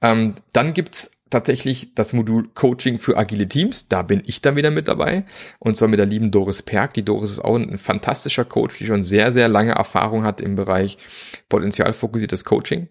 Ähm, 0.00 0.34
dann 0.52 0.74
gibt's 0.74 1.10
tatsächlich 1.30 1.94
das 1.94 2.12
Modul 2.12 2.48
Coaching 2.54 2.98
für 2.98 3.16
agile 3.16 3.48
Teams. 3.48 3.88
Da 3.88 4.02
bin 4.02 4.22
ich 4.26 4.42
dann 4.42 4.56
wieder 4.56 4.70
mit 4.70 4.88
dabei. 4.88 5.24
Und 5.58 5.76
zwar 5.76 5.88
mit 5.88 5.98
der 5.98 6.06
lieben 6.06 6.30
Doris 6.30 6.62
Perk. 6.62 6.94
Die 6.94 7.04
Doris 7.04 7.32
ist 7.32 7.44
auch 7.44 7.56
ein 7.56 7.78
fantastischer 7.78 8.44
Coach, 8.44 8.78
die 8.78 8.86
schon 8.86 9.02
sehr, 9.02 9.32
sehr 9.32 9.48
lange 9.48 9.72
Erfahrung 9.72 10.24
hat 10.24 10.40
im 10.40 10.56
Bereich 10.56 10.98
potenzialfokussiertes 11.48 12.44
Coaching. 12.44 12.88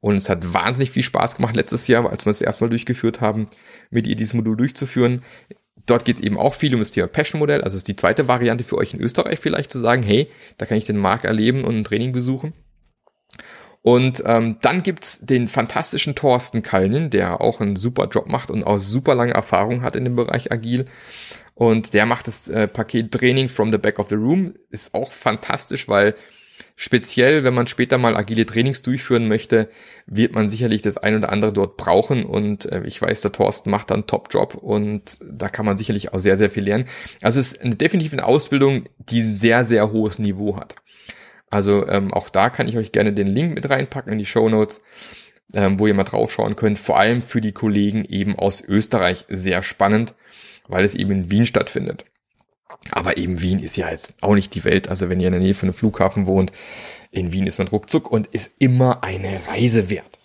Und 0.00 0.16
es 0.16 0.28
hat 0.28 0.52
wahnsinnig 0.52 0.90
viel 0.90 1.02
Spaß 1.02 1.36
gemacht 1.36 1.56
letztes 1.56 1.86
Jahr, 1.88 2.08
als 2.08 2.26
wir 2.26 2.30
es 2.30 2.40
erstmal 2.40 2.70
durchgeführt 2.70 3.20
haben, 3.20 3.48
mit 3.90 4.06
ihr 4.06 4.16
dieses 4.16 4.34
Modul 4.34 4.56
durchzuführen. 4.56 5.22
Dort 5.86 6.04
geht 6.04 6.16
es 6.16 6.22
eben 6.22 6.38
auch 6.38 6.54
viel 6.54 6.74
um 6.74 6.80
das 6.80 6.90
Thema 6.90 7.06
Passion-Modell. 7.06 7.62
Also 7.62 7.76
es 7.76 7.82
ist 7.82 7.88
die 7.88 7.96
zweite 7.96 8.28
Variante 8.28 8.64
für 8.64 8.76
euch 8.76 8.92
in 8.92 9.00
Österreich 9.00 9.38
vielleicht 9.38 9.70
zu 9.70 9.78
sagen, 9.78 10.02
hey, 10.02 10.28
da 10.58 10.66
kann 10.66 10.78
ich 10.78 10.86
den 10.86 10.96
Markt 10.96 11.24
erleben 11.24 11.64
und 11.64 11.76
ein 11.76 11.84
Training 11.84 12.12
besuchen. 12.12 12.52
Und 13.86 14.24
ähm, 14.26 14.56
dann 14.62 14.82
gibt's 14.82 15.20
den 15.20 15.46
fantastischen 15.46 16.16
Thorsten 16.16 16.62
Kalnin, 16.62 17.08
der 17.08 17.40
auch 17.40 17.60
einen 17.60 17.76
super 17.76 18.08
Job 18.08 18.26
macht 18.26 18.50
und 18.50 18.64
auch 18.64 18.80
super 18.80 19.14
lange 19.14 19.32
Erfahrung 19.32 19.82
hat 19.82 19.94
in 19.94 20.04
dem 20.04 20.16
Bereich 20.16 20.50
Agil. 20.50 20.86
Und 21.54 21.94
der 21.94 22.04
macht 22.04 22.26
das 22.26 22.48
äh, 22.48 22.66
Paket 22.66 23.12
Training 23.12 23.48
from 23.48 23.70
the 23.70 23.78
Back 23.78 24.00
of 24.00 24.08
the 24.08 24.16
Room. 24.16 24.54
Ist 24.70 24.92
auch 24.92 25.12
fantastisch, 25.12 25.86
weil 25.86 26.16
speziell, 26.74 27.44
wenn 27.44 27.54
man 27.54 27.68
später 27.68 27.96
mal 27.96 28.16
agile 28.16 28.44
Trainings 28.44 28.82
durchführen 28.82 29.28
möchte, 29.28 29.70
wird 30.06 30.32
man 30.32 30.48
sicherlich 30.48 30.82
das 30.82 30.96
ein 30.96 31.16
oder 31.16 31.30
andere 31.30 31.52
dort 31.52 31.76
brauchen. 31.76 32.24
Und 32.24 32.64
äh, 32.64 32.82
ich 32.86 33.00
weiß, 33.00 33.20
der 33.20 33.30
Thorsten 33.30 33.70
macht 33.70 33.90
da 33.90 33.94
einen 33.94 34.08
Top-Job 34.08 34.56
und 34.56 35.20
da 35.30 35.48
kann 35.48 35.64
man 35.64 35.76
sicherlich 35.76 36.12
auch 36.12 36.18
sehr, 36.18 36.38
sehr 36.38 36.50
viel 36.50 36.64
lernen. 36.64 36.86
Also 37.22 37.38
es 37.38 37.52
ist 37.52 37.62
eine, 37.62 37.76
definitiv 37.76 38.14
eine 38.14 38.24
Ausbildung, 38.24 38.88
die 38.98 39.20
ein 39.20 39.36
sehr, 39.36 39.64
sehr 39.64 39.92
hohes 39.92 40.18
Niveau 40.18 40.56
hat. 40.56 40.74
Also 41.50 41.86
ähm, 41.88 42.12
auch 42.12 42.28
da 42.28 42.50
kann 42.50 42.68
ich 42.68 42.76
euch 42.76 42.92
gerne 42.92 43.12
den 43.12 43.28
Link 43.28 43.54
mit 43.54 43.68
reinpacken 43.68 44.12
in 44.12 44.18
die 44.18 44.26
Show 44.26 44.48
Notes, 44.48 44.80
ähm, 45.54 45.78
wo 45.78 45.86
ihr 45.86 45.94
mal 45.94 46.04
draufschauen 46.04 46.56
könnt. 46.56 46.78
Vor 46.78 46.98
allem 46.98 47.22
für 47.22 47.40
die 47.40 47.52
Kollegen 47.52 48.04
eben 48.04 48.36
aus 48.36 48.62
Österreich 48.62 49.24
sehr 49.28 49.62
spannend, 49.62 50.14
weil 50.66 50.84
es 50.84 50.94
eben 50.94 51.12
in 51.12 51.30
Wien 51.30 51.46
stattfindet. 51.46 52.04
Aber 52.90 53.16
eben 53.16 53.40
Wien 53.40 53.60
ist 53.60 53.76
ja 53.76 53.90
jetzt 53.90 54.22
auch 54.22 54.34
nicht 54.34 54.54
die 54.54 54.64
Welt. 54.64 54.88
Also 54.88 55.08
wenn 55.08 55.20
ihr 55.20 55.28
in 55.28 55.32
der 55.32 55.42
Nähe 55.42 55.54
von 55.54 55.68
einem 55.68 55.74
Flughafen 55.74 56.26
wohnt, 56.26 56.52
in 57.10 57.32
Wien 57.32 57.46
ist 57.46 57.58
man 57.58 57.68
ruckzuck 57.68 58.10
und 58.10 58.26
ist 58.28 58.52
immer 58.58 59.02
eine 59.02 59.46
Reise 59.46 59.90
wert. 59.90 60.18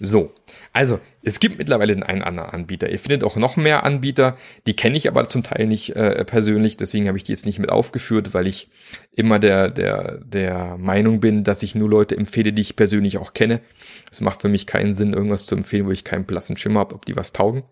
So, 0.00 0.32
also, 0.74 0.98
es 1.22 1.38
gibt 1.38 1.56
mittlerweile 1.56 1.94
den 1.94 2.02
einen 2.02 2.24
anderen 2.24 2.50
Anbieter. 2.50 2.90
Ihr 2.90 2.98
findet 2.98 3.22
auch 3.22 3.36
noch 3.36 3.56
mehr 3.56 3.84
Anbieter, 3.84 4.36
die 4.66 4.74
kenne 4.74 4.96
ich 4.96 5.06
aber 5.06 5.28
zum 5.28 5.44
Teil 5.44 5.68
nicht 5.68 5.94
äh, 5.94 6.24
persönlich, 6.24 6.76
deswegen 6.76 7.06
habe 7.06 7.16
ich 7.16 7.22
die 7.22 7.30
jetzt 7.30 7.46
nicht 7.46 7.60
mit 7.60 7.70
aufgeführt, 7.70 8.34
weil 8.34 8.48
ich 8.48 8.68
immer 9.12 9.38
der, 9.38 9.70
der, 9.70 10.18
der 10.18 10.76
Meinung 10.76 11.20
bin, 11.20 11.44
dass 11.44 11.62
ich 11.62 11.76
nur 11.76 11.88
Leute 11.88 12.16
empfehle, 12.16 12.52
die 12.52 12.62
ich 12.62 12.74
persönlich 12.74 13.18
auch 13.18 13.34
kenne. 13.34 13.60
Es 14.10 14.20
macht 14.20 14.42
für 14.42 14.48
mich 14.48 14.66
keinen 14.66 14.96
Sinn, 14.96 15.12
irgendwas 15.12 15.46
zu 15.46 15.54
empfehlen, 15.54 15.86
wo 15.86 15.92
ich 15.92 16.02
keinen 16.02 16.24
blassen 16.24 16.56
Schimmer 16.56 16.80
habe, 16.80 16.96
ob 16.96 17.06
die 17.06 17.16
was 17.16 17.32
taugen. 17.32 17.62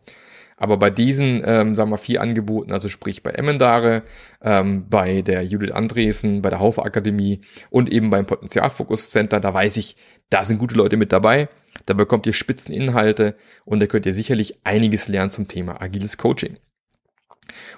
Aber 0.63 0.77
bei 0.77 0.91
diesen, 0.91 1.43
ähm, 1.45 1.75
sagen 1.75 1.91
wir, 1.91 1.99
vier 1.99 2.21
Angeboten, 2.23 2.71
also 2.73 2.89
sprich 2.89 3.25
bei 3.25 3.33
Emmendare, 3.33 4.05
ähm, 4.43 4.89
bei 4.89 5.21
der 5.23 5.43
Judith 5.43 5.73
Andresen, 5.73 6.41
bei 6.41 6.51
der 6.51 6.61
Haufe 6.61 6.85
Akademie 6.85 7.41
und 7.71 7.91
eben 7.91 8.11
beim 8.11 8.27
Potenzialfokus 8.27 9.11
Center, 9.11 9.41
da 9.41 9.53
weiß 9.53 9.77
ich, 9.79 9.97
da 10.31 10.45
sind 10.45 10.59
gute 10.59 10.77
Leute 10.77 10.97
mit 10.97 11.11
dabei. 11.11 11.49
Da 11.87 11.95
bekommt 11.95 12.27
ihr 12.27 12.33
Spitzeninhalte 12.33 13.35
und 13.65 13.81
da 13.81 13.87
könnt 13.89 14.07
ihr 14.07 14.15
sicherlich 14.15 14.65
einiges 14.65 15.09
lernen 15.09 15.31
zum 15.31 15.49
Thema 15.49 15.83
agiles 15.83 16.17
Coaching. 16.17 16.59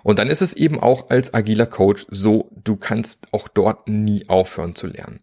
Und 0.02 0.18
dann 0.18 0.28
ist 0.28 0.42
es 0.42 0.52
eben 0.52 0.78
auch 0.78 1.08
als 1.08 1.32
agiler 1.32 1.64
Coach 1.64 2.04
so, 2.10 2.50
du 2.62 2.76
kannst 2.76 3.28
auch 3.32 3.48
dort 3.48 3.88
nie 3.88 4.28
aufhören 4.28 4.74
zu 4.74 4.88
lernen. 4.88 5.20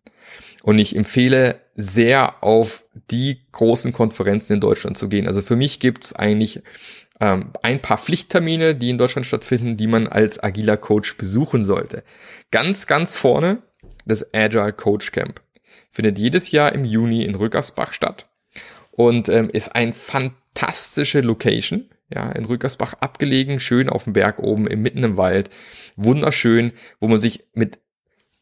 Und 0.63 0.79
ich 0.79 0.95
empfehle 0.95 1.59
sehr 1.75 2.43
auf 2.43 2.85
die 3.11 3.41
großen 3.51 3.93
Konferenzen 3.93 4.53
in 4.53 4.59
Deutschland 4.59 4.97
zu 4.97 5.09
gehen. 5.09 5.27
Also 5.27 5.41
für 5.41 5.55
mich 5.55 5.79
gibt's 5.79 6.13
eigentlich 6.13 6.61
ähm, 7.21 7.51
ein 7.61 7.79
paar 7.79 7.99
Pflichttermine, 7.99 8.75
die 8.75 8.89
in 8.89 8.97
Deutschland 8.97 9.27
stattfinden, 9.27 9.77
die 9.77 9.87
man 9.87 10.07
als 10.07 10.43
agiler 10.43 10.75
Coach 10.75 11.15
besuchen 11.17 11.63
sollte. 11.63 12.03
Ganz, 12.49 12.87
ganz 12.87 13.15
vorne 13.15 13.61
das 14.05 14.33
Agile 14.33 14.73
Coach 14.73 15.11
Camp. 15.11 15.39
Findet 15.91 16.17
jedes 16.17 16.51
Jahr 16.51 16.73
im 16.73 16.83
Juni 16.83 17.23
in 17.23 17.35
Rückersbach 17.35 17.93
statt 17.93 18.27
und 18.89 19.29
ähm, 19.29 19.49
ist 19.49 19.75
ein 19.75 19.93
fantastische 19.93 21.21
Location. 21.21 21.89
Ja, 22.13 22.29
in 22.31 22.43
Rückersbach 22.43 22.95
abgelegen, 22.95 23.61
schön 23.61 23.87
auf 23.87 24.03
dem 24.03 24.11
Berg 24.11 24.39
oben, 24.39 24.63
mitten 24.63 25.03
im 25.03 25.15
Wald, 25.15 25.49
wunderschön, 25.95 26.73
wo 26.99 27.07
man 27.07 27.21
sich 27.21 27.45
mit 27.53 27.79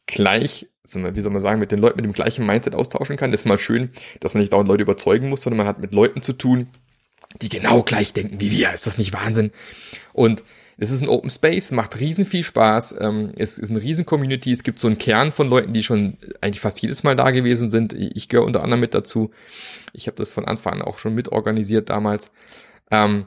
gleich, 0.07 0.67
wie 0.91 1.21
soll 1.21 1.31
man 1.31 1.41
sagen, 1.41 1.59
mit 1.59 1.71
den 1.71 1.77
Leuten 1.77 1.97
mit 1.97 2.05
dem 2.05 2.13
gleichen 2.13 2.47
Mindset 2.47 2.73
austauschen 2.73 3.15
kann. 3.15 3.29
Das 3.31 3.41
ist 3.41 3.45
mal 3.45 3.59
schön, 3.59 3.91
dass 4.21 4.33
man 4.33 4.41
nicht 4.41 4.53
dauernd 4.53 4.67
Leute 4.67 4.81
überzeugen 4.81 5.29
muss, 5.29 5.43
sondern 5.43 5.57
man 5.57 5.67
hat 5.67 5.79
mit 5.79 5.93
Leuten 5.93 6.23
zu 6.23 6.33
tun, 6.33 6.71
die 7.41 7.49
genau 7.49 7.83
gleich 7.83 8.13
denken 8.13 8.39
wie 8.39 8.51
wir. 8.51 8.73
Ist 8.73 8.87
das 8.87 8.97
nicht 8.97 9.13
Wahnsinn? 9.13 9.51
Und 10.13 10.43
es 10.81 10.91
ist 10.91 11.01
ein 11.01 11.09
Open 11.09 11.29
Space, 11.29 11.71
macht 11.71 11.99
riesen 11.99 12.25
viel 12.25 12.43
Spaß. 12.43 12.95
Ähm, 13.01 13.33
es 13.35 13.57
ist 13.57 13.69
eine 13.69 13.81
riesen 13.81 14.05
Community. 14.05 14.51
Es 14.51 14.63
gibt 14.63 14.79
so 14.79 14.87
einen 14.87 14.97
Kern 14.97 15.31
von 15.31 15.49
Leuten, 15.49 15.73
die 15.73 15.83
schon 15.83 16.17
eigentlich 16.39 16.61
fast 16.61 16.81
jedes 16.81 17.03
Mal 17.03 17.17
da 17.17 17.31
gewesen 17.31 17.69
sind. 17.69 17.93
Ich 17.93 18.29
gehöre 18.29 18.45
unter 18.45 18.63
anderem 18.63 18.79
mit 18.79 18.93
dazu. 18.93 19.31
Ich 19.91 20.07
habe 20.07 20.15
das 20.15 20.31
von 20.31 20.45
Anfang 20.45 20.75
an 20.75 20.81
auch 20.81 20.97
schon 20.97 21.15
mitorganisiert 21.15 21.89
damals. 21.89 22.31
Ähm, 22.91 23.25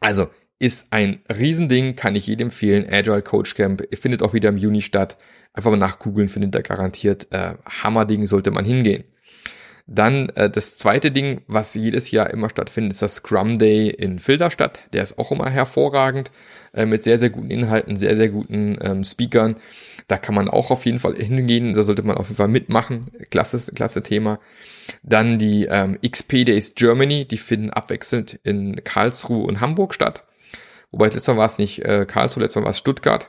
also 0.00 0.28
ist 0.58 0.88
ein 0.90 1.20
Riesending, 1.28 1.96
kann 1.96 2.16
ich 2.16 2.26
jedem 2.26 2.48
empfehlen. 2.48 2.86
Agile 2.90 3.22
Coach 3.22 3.54
Camp 3.54 3.82
findet 3.94 4.22
auch 4.22 4.32
wieder 4.32 4.48
im 4.48 4.56
Juni 4.56 4.82
statt. 4.82 5.16
Einfach 5.52 5.70
mal 5.70 5.76
nachgoogeln, 5.76 6.28
findet 6.28 6.54
er 6.54 6.62
garantiert. 6.62 7.28
Äh, 7.30 7.54
Hammerding 7.64 8.26
sollte 8.26 8.50
man 8.50 8.64
hingehen. 8.64 9.04
Dann 9.86 10.28
äh, 10.30 10.48
das 10.48 10.76
zweite 10.76 11.10
Ding, 11.10 11.42
was 11.46 11.74
jedes 11.74 12.10
Jahr 12.10 12.30
immer 12.30 12.48
stattfindet, 12.50 12.92
ist 12.92 13.02
das 13.02 13.16
Scrum 13.16 13.58
Day 13.58 13.90
in 13.90 14.18
Filderstadt. 14.18 14.78
Der 14.92 15.02
ist 15.02 15.18
auch 15.18 15.32
immer 15.32 15.50
hervorragend, 15.50 16.30
äh, 16.72 16.86
mit 16.86 17.02
sehr, 17.02 17.18
sehr 17.18 17.30
guten 17.30 17.50
Inhalten, 17.50 17.96
sehr, 17.96 18.16
sehr 18.16 18.28
guten 18.28 18.78
ähm, 18.80 19.04
Speakern. 19.04 19.56
Da 20.08 20.18
kann 20.18 20.34
man 20.34 20.48
auch 20.48 20.70
auf 20.70 20.84
jeden 20.84 20.98
Fall 20.98 21.14
hingehen, 21.14 21.74
da 21.74 21.82
sollte 21.82 22.02
man 22.02 22.16
auf 22.16 22.26
jeden 22.28 22.36
Fall 22.36 22.48
mitmachen. 22.48 23.06
Klasse, 23.30 23.72
klasse 23.72 24.02
Thema. 24.02 24.38
Dann 25.02 25.38
die 25.38 25.66
ähm, 25.70 25.98
XP 26.06 26.44
Days 26.44 26.74
Germany, 26.74 27.26
die 27.26 27.38
finden 27.38 27.70
abwechselnd 27.70 28.38
in 28.42 28.82
Karlsruhe 28.84 29.46
und 29.46 29.60
Hamburg 29.60 29.94
statt. 29.94 30.24
Wobei 30.90 31.06
letztes 31.06 31.28
Mal 31.28 31.38
war 31.38 31.46
es 31.46 31.58
nicht 31.58 31.84
äh, 31.84 32.04
Karlsruhe, 32.06 32.42
letztes 32.42 32.60
Mal 32.60 32.64
war 32.64 32.70
es 32.70 32.78
Stuttgart. 32.78 33.26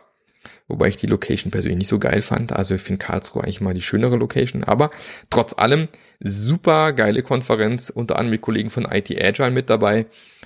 Wobei 0.67 0.87
ich 0.87 0.95
die 0.95 1.07
Location 1.07 1.51
persönlich 1.51 1.79
nicht 1.79 1.89
so 1.89 1.99
geil 1.99 2.21
fand. 2.21 2.53
Also 2.53 2.75
ich 2.75 2.81
finde 2.81 3.05
Karlsruhe 3.05 3.43
eigentlich 3.43 3.61
mal 3.61 3.73
die 3.73 3.81
schönere 3.81 4.15
Location. 4.15 4.63
Aber 4.63 4.91
trotz 5.29 5.53
allem 5.57 5.87
super 6.19 6.93
geile 6.93 7.21
Konferenz, 7.21 7.89
unter 7.89 8.15
anderem 8.15 8.31
mit 8.31 8.41
Kollegen 8.41 8.69
von 8.69 8.85
IT 8.89 9.11
Agile 9.21 9.51
mit 9.51 9.69
dabei. 9.69 10.05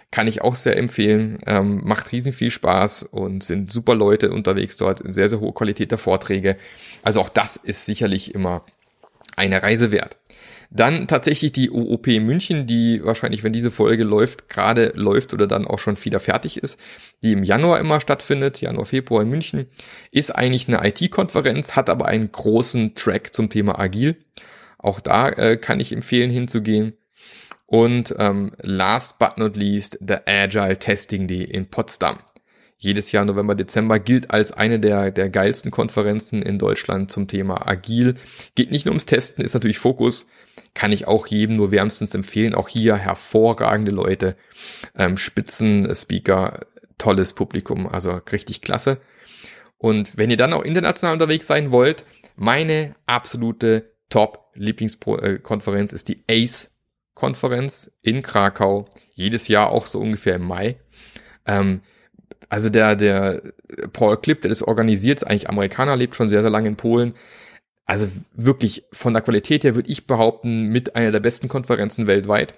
Kann 0.10 0.28
ich 0.28 0.42
auch 0.42 0.56
sehr 0.56 0.78
empfehlen. 0.78 1.38
Ähm, 1.46 1.82
macht 1.84 2.12
riesen 2.12 2.34
viel 2.34 2.50
Spaß 2.50 3.04
und 3.04 3.44
sind 3.44 3.70
super 3.70 3.94
Leute 3.94 4.32
unterwegs 4.32 4.78
dort. 4.78 5.02
Sehr, 5.06 5.30
sehr 5.30 5.40
hohe 5.40 5.54
Qualität 5.54 5.92
der 5.92 5.98
Vorträge. 5.98 6.58
Also 7.04 7.22
auch 7.22 7.30
das 7.30 7.58
ist 7.58 7.86
sicherlich 7.86 8.34
immer 8.34 8.64
eine 9.36 9.62
Reise 9.62 9.92
wert. 9.92 10.18
Dann 10.70 11.08
tatsächlich 11.08 11.54
die 11.54 11.72
OOP 11.72 12.08
München, 12.08 12.68
die 12.68 13.04
wahrscheinlich, 13.04 13.44
wenn 13.44 13.54
diese 13.54 13.72
Folge 13.72 14.04
läuft, 14.04 14.50
gerade 14.50 14.92
läuft 14.96 15.34
oder 15.34 15.48
dann 15.48 15.66
auch 15.66 15.80
schon 15.80 16.04
wieder 16.04 16.20
fertig 16.20 16.58
ist, 16.58 16.80
die 17.24 17.32
im 17.32 17.44
Januar 17.44 17.80
immer 17.80 18.00
stattfindet, 18.00 18.60
Januar, 18.60 18.86
Februar 18.86 19.22
in 19.22 19.30
München, 19.30 19.68
ist 20.12 20.32
eigentlich 20.32 20.68
eine 20.68 20.86
IT-Konferenz, 20.88 21.76
hat 21.76 21.90
aber 21.90 22.06
einen 22.06 22.32
großen 22.32 22.96
Track 22.96 23.34
zum 23.34 23.50
Thema 23.50 23.80
Agil. 23.80 24.18
Auch 24.78 25.00
da 25.00 25.30
äh, 25.30 25.58
kann 25.58 25.80
ich 25.80 25.94
empfehlen 25.94 26.30
hinzugehen. 26.30 26.94
Und 27.66 28.16
ähm, 28.18 28.52
last 28.62 29.20
but 29.20 29.38
not 29.38 29.58
least, 29.58 29.98
the 30.06 30.16
Agile 30.26 30.78
Testing 30.80 31.28
Day 31.28 31.44
in 31.44 31.70
Potsdam. 31.70 32.20
Jedes 32.78 33.12
Jahr 33.12 33.26
November, 33.26 33.56
Dezember 33.56 34.00
gilt 34.00 34.30
als 34.30 34.52
eine 34.52 34.80
der, 34.80 35.12
der 35.12 35.30
geilsten 35.30 35.72
Konferenzen 35.72 36.42
in 36.44 36.60
Deutschland 36.60 37.12
zum 37.12 37.28
Thema 37.28 37.68
Agil. 37.68 38.14
Geht 38.54 38.72
nicht 38.72 38.86
nur 38.86 38.92
ums 38.92 39.08
Testen, 39.08 39.44
ist 39.44 39.56
natürlich 39.56 39.80
Fokus. 39.80 40.28
Kann 40.78 40.92
ich 40.92 41.08
auch 41.08 41.26
jedem 41.26 41.56
nur 41.56 41.72
wärmstens 41.72 42.14
empfehlen. 42.14 42.54
Auch 42.54 42.70
hier 42.70 42.98
hervorragende 42.98 43.90
Leute, 43.90 44.36
ähm, 44.96 45.18
Spitzenspeaker, 45.18 46.68
tolles 47.00 47.34
Publikum, 47.34 47.88
also 47.88 48.22
richtig 48.32 48.62
klasse. 48.62 49.00
Und 49.80 50.18
wenn 50.18 50.30
ihr 50.30 50.38
dann 50.38 50.54
auch 50.54 50.62
international 50.62 51.14
unterwegs 51.14 51.48
sein 51.48 51.72
wollt, 51.72 52.06
meine 52.36 52.96
absolute 53.08 53.92
Top-Lieblingskonferenz 54.10 55.94
ist 55.94 56.10
die 56.10 56.24
ACE 56.30 56.70
Konferenz 57.16 57.98
in 58.04 58.22
Krakau, 58.22 58.88
jedes 59.16 59.48
Jahr 59.48 59.72
auch 59.72 59.88
so 59.88 60.00
ungefähr 60.00 60.36
im 60.36 60.46
Mai. 60.46 60.76
Ähm, 61.48 61.82
also 62.50 62.70
der, 62.70 62.96
der 62.96 63.42
Paul 63.94 64.22
Klipp, 64.22 64.44
der 64.44 64.50
das 64.50 64.62
organisiert, 64.62 65.26
eigentlich 65.26 65.50
Amerikaner, 65.50 65.96
lebt 65.96 66.14
schon 66.14 66.30
sehr, 66.30 66.44
sehr 66.44 66.52
lange 66.52 66.68
in 66.70 66.76
Polen. 66.76 67.16
Also 67.88 68.10
wirklich 68.34 68.84
von 68.92 69.14
der 69.14 69.24
Qualität 69.24 69.64
her 69.64 69.74
würde 69.74 69.90
ich 69.90 70.06
behaupten, 70.06 70.68
mit 70.68 70.96
einer 70.96 71.12
der 71.12 71.22
besten 71.22 71.48
Konferenzen 71.48 72.06
weltweit. 72.06 72.54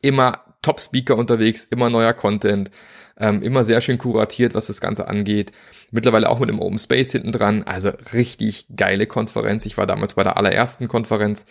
Immer 0.00 0.56
Top-Speaker 0.62 1.16
unterwegs, 1.16 1.64
immer 1.64 1.90
neuer 1.90 2.14
Content, 2.14 2.70
ähm, 3.18 3.42
immer 3.42 3.64
sehr 3.64 3.82
schön 3.82 3.98
kuratiert, 3.98 4.54
was 4.54 4.66
das 4.66 4.80
Ganze 4.80 5.08
angeht. 5.08 5.52
Mittlerweile 5.90 6.28
auch 6.30 6.40
mit 6.40 6.48
dem 6.48 6.60
Open 6.60 6.78
Space 6.78 7.12
hinten 7.12 7.32
dran. 7.32 7.62
Also 7.64 7.92
richtig 8.12 8.66
geile 8.74 9.06
Konferenz. 9.06 9.66
Ich 9.66 9.76
war 9.76 9.86
damals 9.86 10.14
bei 10.14 10.24
der 10.24 10.38
allerersten 10.38 10.88
Konferenz. 10.88 11.46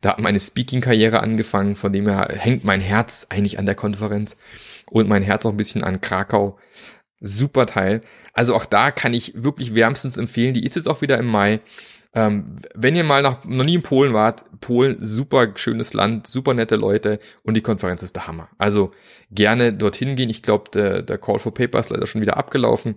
Da 0.00 0.10
hat 0.10 0.18
meine 0.18 0.40
Speaking-Karriere 0.40 1.20
angefangen. 1.20 1.76
Von 1.76 1.92
dem 1.92 2.08
her 2.08 2.28
hängt 2.36 2.64
mein 2.64 2.80
Herz 2.80 3.26
eigentlich 3.28 3.58
an 3.58 3.66
der 3.66 3.76
Konferenz 3.76 4.36
und 4.90 5.08
mein 5.08 5.22
Herz 5.22 5.44
auch 5.44 5.50
ein 5.50 5.56
bisschen 5.58 5.84
an 5.84 6.00
Krakau. 6.00 6.58
Super 7.20 7.66
Teil. 7.66 8.02
Also 8.32 8.54
auch 8.54 8.66
da 8.66 8.90
kann 8.90 9.14
ich 9.14 9.32
wirklich 9.36 9.74
wärmstens 9.74 10.16
empfehlen. 10.16 10.54
Die 10.54 10.64
ist 10.64 10.76
jetzt 10.76 10.88
auch 10.88 11.02
wieder 11.02 11.18
im 11.18 11.26
Mai. 11.26 11.60
Ähm, 12.16 12.56
wenn 12.74 12.96
ihr 12.96 13.04
mal 13.04 13.20
nach, 13.20 13.44
noch 13.44 13.64
nie 13.64 13.74
in 13.74 13.82
Polen 13.82 14.14
wart, 14.14 14.46
Polen, 14.62 14.96
super 15.04 15.48
schönes 15.56 15.92
Land, 15.92 16.26
super 16.26 16.54
nette 16.54 16.76
Leute 16.76 17.20
und 17.42 17.54
die 17.54 17.60
Konferenz 17.60 18.02
ist 18.02 18.16
der 18.16 18.26
Hammer. 18.26 18.48
Also 18.56 18.92
gerne 19.30 19.74
dorthin 19.74 20.16
gehen. 20.16 20.30
Ich 20.30 20.42
glaube, 20.42 20.70
der, 20.72 21.02
der 21.02 21.18
Call 21.18 21.38
for 21.38 21.52
Paper 21.52 21.78
ist 21.78 21.90
leider 21.90 22.06
schon 22.06 22.22
wieder 22.22 22.38
abgelaufen, 22.38 22.94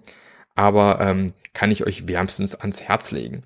aber 0.55 1.01
ähm, 1.01 1.33
kann 1.53 1.69
ich 1.69 1.85
euch 1.85 2.07
wärmstens 2.07 2.55
ans 2.55 2.81
Herz 2.81 3.11
legen. 3.11 3.43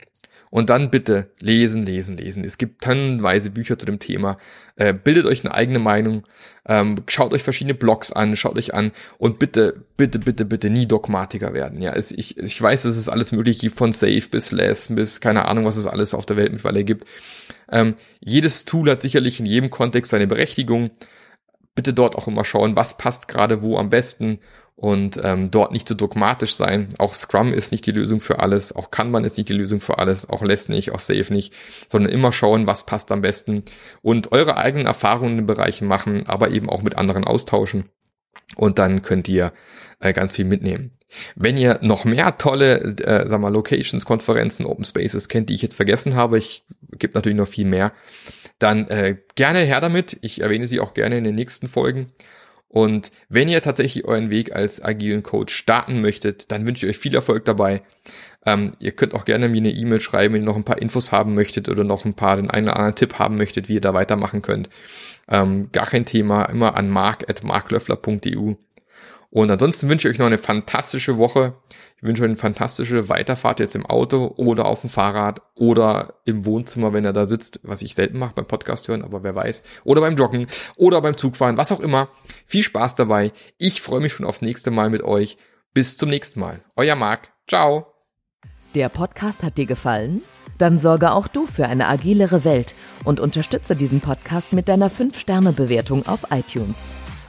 Und 0.54 0.70
dann 0.70 0.92
bitte 0.92 1.32
lesen, 1.40 1.84
lesen, 1.84 2.16
lesen. 2.16 2.44
Es 2.44 2.60
gibt 2.60 2.84
tonnenweise 2.84 3.50
Bücher 3.50 3.80
zu 3.80 3.88
dem 3.88 3.98
Thema. 3.98 4.38
Äh, 4.76 4.94
bildet 4.94 5.26
euch 5.26 5.44
eine 5.44 5.52
eigene 5.52 5.80
Meinung. 5.80 6.28
Ähm, 6.68 7.02
schaut 7.08 7.34
euch 7.34 7.42
verschiedene 7.42 7.74
Blogs 7.74 8.12
an, 8.12 8.36
schaut 8.36 8.56
euch 8.60 8.72
an 8.72 8.92
und 9.18 9.40
bitte, 9.40 9.84
bitte, 9.98 10.20
bitte, 10.20 10.46
bitte 10.46 10.70
nie 10.70 10.86
Dogmatiker 10.86 11.56
werden. 11.56 11.82
Ja, 11.82 11.94
es, 11.94 12.12
ich, 12.12 12.38
ich 12.38 12.62
weiß, 12.62 12.84
dass 12.84 12.98
es 12.98 13.10
alles 13.10 13.32
möglich 13.32 13.58
gibt, 13.58 13.76
von 13.76 13.94
Safe 13.94 14.22
bis 14.30 14.52
Less 14.52 14.94
bis 14.94 15.20
keine 15.22 15.46
Ahnung, 15.46 15.66
was 15.66 15.76
es 15.76 15.88
alles 15.88 16.14
auf 16.14 16.28
der 16.28 16.38
Welt 16.38 16.52
mittlerweile 16.52 16.84
gibt. 16.84 17.08
Ähm, 17.72 17.96
jedes 18.20 18.66
Tool 18.66 18.92
hat 18.92 19.02
sicherlich 19.02 19.40
in 19.40 19.48
jedem 19.48 19.72
Kontext 19.72 20.12
seine 20.12 20.28
Berechtigung. 20.28 20.92
Bitte 21.74 21.96
dort 21.96 22.14
auch 22.16 22.28
immer 22.28 22.46
schauen, 22.46 22.76
was 22.76 23.00
passt 23.00 23.28
gerade 23.28 23.64
wo 23.64 23.80
am 23.80 23.90
besten 23.90 24.38
und 24.76 25.20
ähm, 25.24 25.52
dort 25.52 25.72
nicht 25.72 25.88
so 25.88 25.96
dogmatisch 25.96 26.56
sein. 26.56 26.90
Auch 26.98 27.14
Scrum 27.14 27.54
ist 27.54 27.72
nicht 27.72 27.86
die 27.86 27.92
Lösung 27.92 28.20
für 28.20 28.40
alles, 28.40 28.76
auch 28.76 28.92
Kanban 28.92 29.24
ist 29.24 29.38
nicht 29.38 29.50
die 29.50 29.54
Lösung 29.54 29.82
für 29.82 30.00
alles, 30.00 30.28
auch 30.28 30.42
Less 30.42 30.70
nicht, 30.70 30.92
auch 30.92 31.00
Safe 31.00 31.32
nicht, 31.32 31.54
sondern 31.88 32.12
immer 32.12 32.32
schauen, 32.32 32.68
was 32.68 32.86
passt 32.86 33.12
am 33.12 33.22
besten 33.22 33.64
und 34.02 34.32
eure 34.32 34.58
eigenen 34.58 34.88
Erfahrungen 34.88 35.32
in 35.32 35.38
den 35.38 35.46
Bereichen 35.46 35.88
machen, 35.88 36.28
aber 36.28 36.50
eben 36.50 36.70
auch 36.70 36.82
mit 36.82 36.98
anderen 36.98 37.24
austauschen 37.24 37.90
und 38.56 38.80
dann 38.80 39.02
könnt 39.02 39.28
ihr 39.28 39.54
äh, 40.00 40.14
ganz 40.14 40.36
viel 40.36 40.46
mitnehmen. 40.46 40.92
Wenn 41.36 41.58
ihr 41.58 41.80
noch 41.82 42.06
mehr 42.06 42.38
tolle, 42.38 42.80
äh, 43.04 43.28
sag 43.28 43.40
mal, 43.40 43.54
Locations, 43.54 44.06
Konferenzen, 44.06 44.66
Open 44.66 44.84
Spaces 44.84 45.30
kennt, 45.30 45.50
die 45.50 45.54
ich 45.54 45.62
jetzt 45.62 45.76
vergessen 45.76 46.16
habe, 46.16 46.38
ich 46.38 46.66
gibt 46.98 47.16
natürlich 47.16 47.38
noch 47.38 47.48
viel 47.48 47.66
mehr, 47.66 47.94
dann 48.60 48.88
äh, 48.88 49.18
gerne 49.36 49.60
her 49.60 49.82
damit. 49.82 50.18
Ich 50.22 50.42
erwähne 50.42 50.68
sie 50.68 50.80
auch 50.80 50.94
gerne 50.94 51.18
in 51.18 51.24
den 51.24 51.36
nächsten 51.36 51.68
Folgen. 51.68 52.12
Und 52.74 53.12
wenn 53.30 53.50
ihr 53.50 53.62
tatsächlich 53.62 54.04
euren 54.06 54.32
Weg 54.32 54.56
als 54.56 54.84
agilen 54.84 55.22
Coach 55.22 55.54
starten 55.54 56.02
möchtet, 56.02 56.52
dann 56.52 56.66
wünsche 56.66 56.88
ich 56.88 56.96
euch 56.96 56.98
viel 56.98 57.14
Erfolg 57.14 57.46
dabei. 57.46 57.84
Ähm, 58.48 58.74
ihr 58.80 58.94
könnt 58.94 59.14
auch 59.14 59.26
gerne 59.26 59.48
mir 59.48 59.60
eine 59.60 59.70
E-Mail 59.70 60.02
schreiben, 60.02 60.34
wenn 60.34 60.42
ihr 60.42 60.46
noch 60.46 60.56
ein 60.56 60.64
paar 60.64 60.82
Infos 60.82 61.12
haben 61.12 61.36
möchtet 61.36 61.70
oder 61.70 61.84
noch 61.84 62.04
ein 62.04 62.16
paar, 62.16 62.36
den 62.36 62.50
einen 62.50 62.66
oder 62.66 62.78
anderen 62.78 62.96
Tipp 62.96 63.20
haben 63.20 63.38
möchtet, 63.38 63.70
wie 63.70 63.76
ihr 63.76 63.82
da 63.82 63.94
weitermachen 63.94 64.42
könnt. 64.42 64.70
Ähm, 65.30 65.70
gar 65.72 65.86
kein 65.86 66.06
Thema, 66.06 66.46
immer 66.46 66.76
an 66.76 66.90
mark.marklöffler.eu. 66.90 68.56
Und 69.34 69.50
ansonsten 69.50 69.90
wünsche 69.90 70.08
ich 70.08 70.14
euch 70.14 70.20
noch 70.20 70.28
eine 70.28 70.38
fantastische 70.38 71.18
Woche. 71.18 71.56
Ich 71.98 72.04
wünsche 72.04 72.22
euch 72.22 72.30
eine 72.30 72.38
fantastische 72.38 73.10
Weiterfahrt 73.10 73.60
jetzt 73.60 73.76
im 73.76 73.84
Auto 73.84 74.32
oder 74.38 74.66
auf 74.66 74.82
dem 74.82 74.92
Fahrrad 74.92 75.42
oder 75.56 76.20
im 76.26 76.46
Wohnzimmer, 76.46 76.94
wenn 76.94 77.04
er 77.04 77.14
da 77.14 77.26
sitzt, 77.26 77.60
was 77.64 77.82
ich 77.82 77.96
selten 77.96 78.20
mache 78.20 78.36
beim 78.36 78.46
Podcast 78.46 78.88
hören, 78.88 79.02
aber 79.02 79.24
wer 79.24 79.34
weiß. 79.34 79.64
Oder 79.86 80.02
beim 80.02 80.16
Joggen 80.16 80.46
oder 80.76 81.02
beim 81.02 81.18
Zugfahren, 81.18 81.58
was 81.58 81.72
auch 81.72 81.80
immer. 81.80 82.10
Viel 82.46 82.62
Spaß 82.62 82.94
dabei. 82.94 83.32
Ich 83.58 83.82
freue 83.82 84.02
mich 84.02 84.14
schon 84.14 84.28
aufs 84.28 84.44
nächste 84.44 84.70
Mal 84.70 84.92
mit 84.92 85.02
euch. 85.02 85.38
Bis 85.74 85.98
zum 85.98 86.10
nächsten 86.10 86.40
Mal. 86.40 86.64
Euer 86.76 86.96
Marc. 86.96 87.32
Ciao. 87.48 87.88
Der 88.76 88.90
Podcast 88.90 89.42
hat 89.42 89.58
dir 89.58 89.66
gefallen? 89.66 90.22
Dann 90.60 90.78
sorge 90.78 91.12
auch 91.12 91.28
du 91.28 91.48
für 91.48 91.66
eine 91.66 91.88
agilere 91.88 92.44
Welt 92.44 92.76
und 93.04 93.20
unterstütze 93.20 93.76
diesen 93.76 94.00
Podcast 94.00 94.54
mit 94.54 94.70
deiner 94.70 94.92
5-Sterne-Bewertung 94.92 96.06
auf 96.06 96.28
iTunes. 96.30 97.03